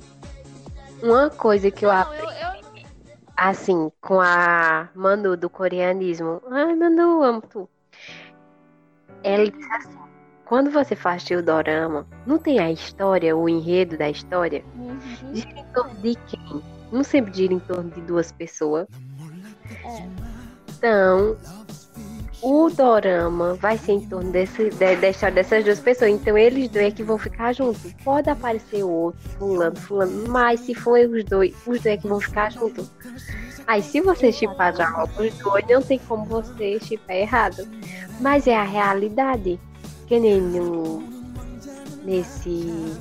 Uma 1.03 1.29
coisa 1.29 1.69
que 1.69 1.85
eu 1.85 1.91
Não, 1.93 2.01
aprendi, 2.01 2.23
eu, 2.23 2.31
eu, 2.31 2.85
assim, 3.37 3.91
com 4.01 4.19
a 4.19 4.89
Manu 4.95 5.37
do 5.37 5.51
coreanismo. 5.51 6.41
Ai, 6.49 6.73
Manu, 6.73 6.99
eu 6.99 7.23
amo 7.23 7.41
tu. 7.41 7.69
Ela 9.23 9.49
disse 9.49 9.71
assim, 9.73 9.97
quando 10.45 10.69
você 10.71 10.95
faz 10.95 11.23
o 11.29 11.41
Dorama, 11.41 12.05
não 12.25 12.37
tem 12.37 12.59
a 12.59 12.71
história, 12.71 13.35
o 13.35 13.47
enredo 13.47 13.97
da 13.97 14.09
história? 14.09 14.63
Uhum. 14.75 14.99
Gira 15.33 15.59
em 15.59 15.65
torno 15.73 15.93
de 16.01 16.15
quem? 16.27 16.61
Não 16.91 17.03
sempre 17.03 17.33
gira 17.33 17.53
em 17.53 17.59
torno 17.59 17.89
de 17.89 18.01
duas 18.01 18.31
pessoas. 18.31 18.87
É. 19.85 20.07
Então, 20.77 21.37
o 22.41 22.69
dorama 22.69 23.53
vai 23.53 23.77
ser 23.77 23.93
em 23.93 24.07
torno 24.09 24.31
desse, 24.31 24.69
de- 24.71 24.95
da 24.95 25.09
história 25.09 25.35
dessas 25.35 25.63
duas 25.63 25.79
pessoas. 25.79 26.09
Então, 26.11 26.37
eles 26.37 26.67
dois 26.69 26.85
é 26.87 26.91
que 26.91 27.03
vão 27.03 27.17
ficar 27.17 27.53
juntos. 27.53 27.93
Pode 28.03 28.29
aparecer 28.29 28.83
o 28.83 28.89
outro, 28.89 29.21
fulano, 29.37 29.75
fulano, 29.75 30.27
mas 30.27 30.59
se 30.61 30.73
for 30.73 30.99
os 30.99 31.23
dois, 31.23 31.53
os 31.67 31.79
dois 31.81 31.85
é 31.85 31.97
que 31.97 32.07
vão 32.07 32.19
ficar 32.19 32.51
juntos. 32.51 32.89
Aí, 33.67 33.81
se 33.81 34.01
você 34.01 34.31
chipar 34.31 34.75
já 34.75 35.03
os 35.03 35.33
dois, 35.39 35.65
não 35.69 35.81
tem 35.81 35.99
como 35.99 36.25
você 36.25 36.79
chipar 36.79 37.15
errado. 37.15 37.67
Mas 38.19 38.47
é 38.47 38.55
a 38.55 38.63
realidade. 38.63 39.59
Que 40.07 40.19
nem 40.19 40.41
no, 40.41 41.01
nesse 42.03 42.93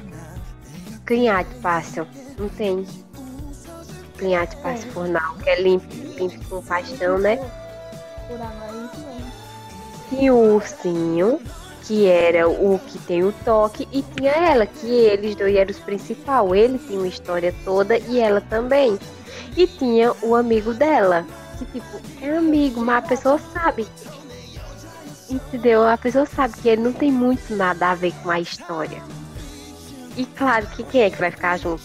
clinhate 1.05 1.55
passa. 1.57 2.07
Não 2.39 2.49
tem 2.49 2.87
clinhate 4.17 4.57
passa 4.59 4.87
fornal, 4.89 5.35
que 5.43 5.49
é 5.49 5.61
limpo, 5.61 5.87
limpo 6.17 6.49
com 6.49 6.63
paixão, 6.63 7.19
né? 7.19 7.39
É. 8.31 8.71
Tinha 10.09 10.35
o 10.35 10.55
ursinho, 10.55 11.41
que 11.83 12.07
era 12.07 12.49
o 12.49 12.79
que 12.79 12.99
tem 13.01 13.25
o 13.25 13.33
toque, 13.45 13.89
e 13.91 14.03
tinha 14.03 14.33
ela, 14.33 14.67
que 14.67 14.87
eles 14.87 15.35
dois 15.35 15.57
eram 15.57 15.71
os 15.71 15.79
principais. 15.79 16.53
Ele 16.53 16.79
tinha 16.79 16.99
uma 16.99 17.09
história 17.09 17.55
toda 17.65 17.99
e 17.99 18.21
ela 18.21 18.41
também. 18.41 18.99
E 19.57 19.67
tinha 19.67 20.13
o 20.23 20.35
amigo 20.35 20.75
dela, 20.75 21.27
que 21.59 21.65
tipo, 21.67 22.01
é 22.23 22.37
amigo, 22.37 22.81
mas 22.81 23.05
a 23.05 23.09
pessoa 23.09 23.39
sabe. 23.53 23.87
Entendeu? 25.29 25.87
A 25.87 25.97
pessoa 25.97 26.27
sabe 26.27 26.55
que 26.55 26.69
ele 26.69 26.83
não 26.83 26.93
tem 26.93 27.13
muito 27.13 27.55
nada 27.55 27.91
a 27.91 27.95
ver 27.95 28.13
com 28.23 28.31
a 28.31 28.41
história. 28.41 29.03
E 30.17 30.25
claro 30.25 30.67
que 30.69 30.83
quem 30.83 31.03
é 31.03 31.11
que 31.11 31.19
vai 31.19 31.31
ficar 31.31 31.57
junto? 31.59 31.83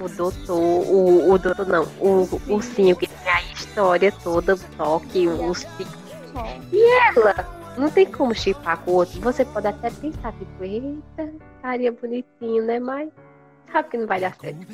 O 0.00 0.08
doutor, 0.08 0.58
o, 0.58 1.32
o 1.32 1.38
doutor 1.38 1.66
não, 1.66 1.84
o 2.00 2.40
ursinho 2.48 2.94
que 2.94 3.08
tem 3.08 3.32
a 3.32 3.42
história 3.52 4.12
toda, 4.22 4.54
o 4.54 4.58
toque, 4.76 5.26
os 5.26 5.62
Só. 5.62 6.46
ela 7.16 7.58
não 7.76 7.90
tem 7.90 8.06
como 8.06 8.34
chipar 8.34 8.78
com 8.78 8.92
o 8.92 8.94
outro. 8.94 9.20
Você 9.20 9.44
pode 9.44 9.66
até 9.66 9.90
pensar, 9.90 10.32
tipo, 10.32 10.64
eita, 10.64 11.32
carinha 11.62 11.92
bonitinho, 11.92 12.64
né? 12.64 12.78
Mas 12.78 13.08
sabe 13.72 13.88
que 13.88 13.96
não 13.96 14.06
vai 14.06 14.20
dar 14.20 14.34
certo, 14.36 14.66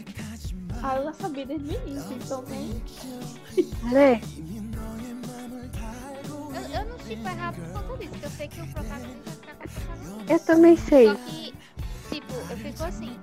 Ah, 0.87 0.97
eu 0.99 1.05
já 1.05 1.13
sabia 1.15 1.47
desde 1.47 1.67
o 1.67 1.89
início, 1.89 2.13
então 2.13 2.45
nem. 2.47 2.83
né? 3.91 4.21
eu, 6.55 6.79
eu 6.79 6.85
não 6.85 6.99
chipo 6.99 7.27
errado 7.27 7.55
por 7.55 7.83
conta 7.85 7.97
disso, 7.97 8.11
porque 8.11 8.27
eu 8.27 8.31
sei 8.31 8.49
que 8.49 8.61
o 8.61 8.67
protagonista 8.67 9.31
vai 9.59 9.67
ficar 9.67 9.97
Eu 10.29 10.39
também 10.41 10.77
sei. 10.77 11.09
Só 11.09 11.15
que, 11.15 11.55
tipo, 12.11 12.35
eu 12.35 12.57
fico 12.59 12.85
assim, 12.85 13.19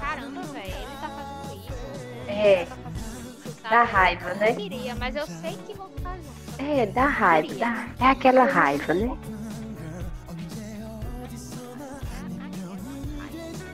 caramba, 0.00 0.40
velho, 0.40 0.74
ele 0.74 0.96
tá 0.98 1.10
fazendo 1.10 1.68
isso. 1.68 2.30
É. 2.30 2.64
Tá 2.64 2.76
fazendo 2.76 3.30
isso, 3.30 3.60
sabe? 3.60 3.68
Dá 3.68 3.82
raiva, 3.82 4.28
Eu 4.30 4.36
né? 4.36 4.48
não 4.48 4.56
queria, 4.56 4.94
mas 4.94 5.16
eu 5.16 5.26
sei 5.26 5.58
que 5.66 5.74
vão 5.74 5.90
ficar 5.90 6.16
juntos. 6.16 6.58
É, 6.58 6.86
dá 6.86 7.06
raiva. 7.06 7.54
Dá, 7.56 7.88
é 8.00 8.04
aquela 8.10 8.44
raiva, 8.44 8.94
né? 8.94 9.18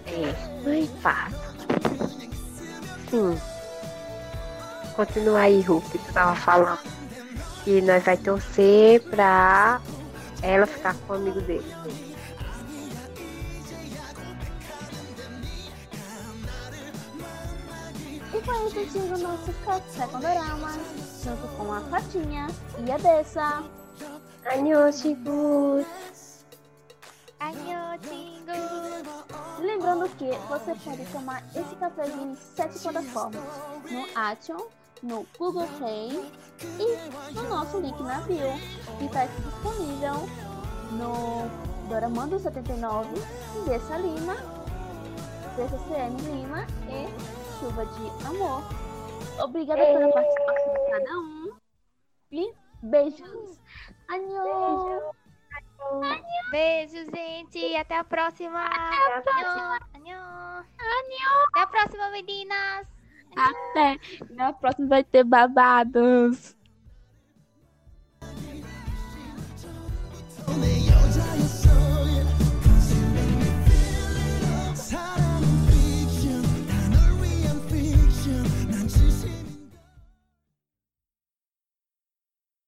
É, 0.06 0.64
não 0.64 0.72
é 0.72 0.86
fácil. 1.00 1.41
Sim. 3.12 3.38
Continua 4.96 5.40
aí, 5.40 5.60
Hulk, 5.60 5.86
que 5.90 5.98
tu 5.98 6.12
tava 6.14 6.34
falando. 6.34 6.80
Que 7.62 7.82
nós 7.82 8.02
vai 8.02 8.16
torcer 8.16 9.02
pra 9.10 9.82
ela 10.40 10.66
ficar 10.66 10.94
com 10.94 11.12
o 11.12 11.16
amigo 11.16 11.42
dele. 11.42 11.76
E 18.32 18.40
foi 18.40 18.66
isso 18.66 18.78
assistindo 18.78 19.14
o 19.14 19.18
nosso 19.18 19.52
Café 19.66 20.06
com 20.06 20.18
Dorama, 20.18 20.72
junto 21.22 21.48
com 21.58 21.70
a 21.70 21.80
Fatinha 21.82 22.46
e 22.78 22.90
a 22.90 22.96
Dessa. 22.96 23.62
Annyeonghaseyo. 24.46 25.86
Anhô, 27.38 27.98
Tingo! 28.00 29.31
Lembrando 29.62 30.08
que 30.16 30.28
você 30.48 30.74
pode 30.74 31.06
tomar 31.12 31.40
esse 31.54 31.76
cafezinho 31.76 32.32
em 32.32 32.34
sete 32.34 32.80
plataformas: 32.80 33.40
no 33.88 34.06
Action, 34.18 34.66
no 35.00 35.24
Google 35.38 35.68
Play 35.78 36.10
e 36.80 37.32
no 37.32 37.48
nosso 37.48 37.78
link 37.78 38.02
na 38.02 38.20
bio, 38.22 38.52
que 38.98 39.04
está 39.04 39.24
disponível 39.26 40.14
no 40.98 41.88
Doramando 41.88 42.40
79, 42.40 43.08
Dessa 43.64 43.98
Lima, 43.98 44.34
DCCM 45.56 46.20
Lima 46.22 46.66
e 46.88 47.60
Chuva 47.60 47.86
de 47.86 48.26
Amor. 48.26 48.64
Obrigada 49.44 49.86
pela 49.86 50.12
participação 50.12 50.72
de 50.74 50.90
cada 50.90 51.18
um 51.20 51.52
e 52.32 52.52
beijos! 52.82 53.60
Annyeong! 54.08 55.21
Beijo, 56.50 57.04
gente. 57.14 57.76
Até 57.76 57.98
a 57.98 58.04
próxima. 58.04 58.60
Anhô, 58.60 59.78
anhô. 59.94 60.64
Até 61.48 61.60
a 61.60 61.66
próxima, 61.66 62.10
meninas. 62.10 62.86
Até! 63.36 63.98
Na 64.30 64.52
próxima 64.52 64.88
vai 64.88 65.04
ter 65.04 65.24
babados! 65.24 66.54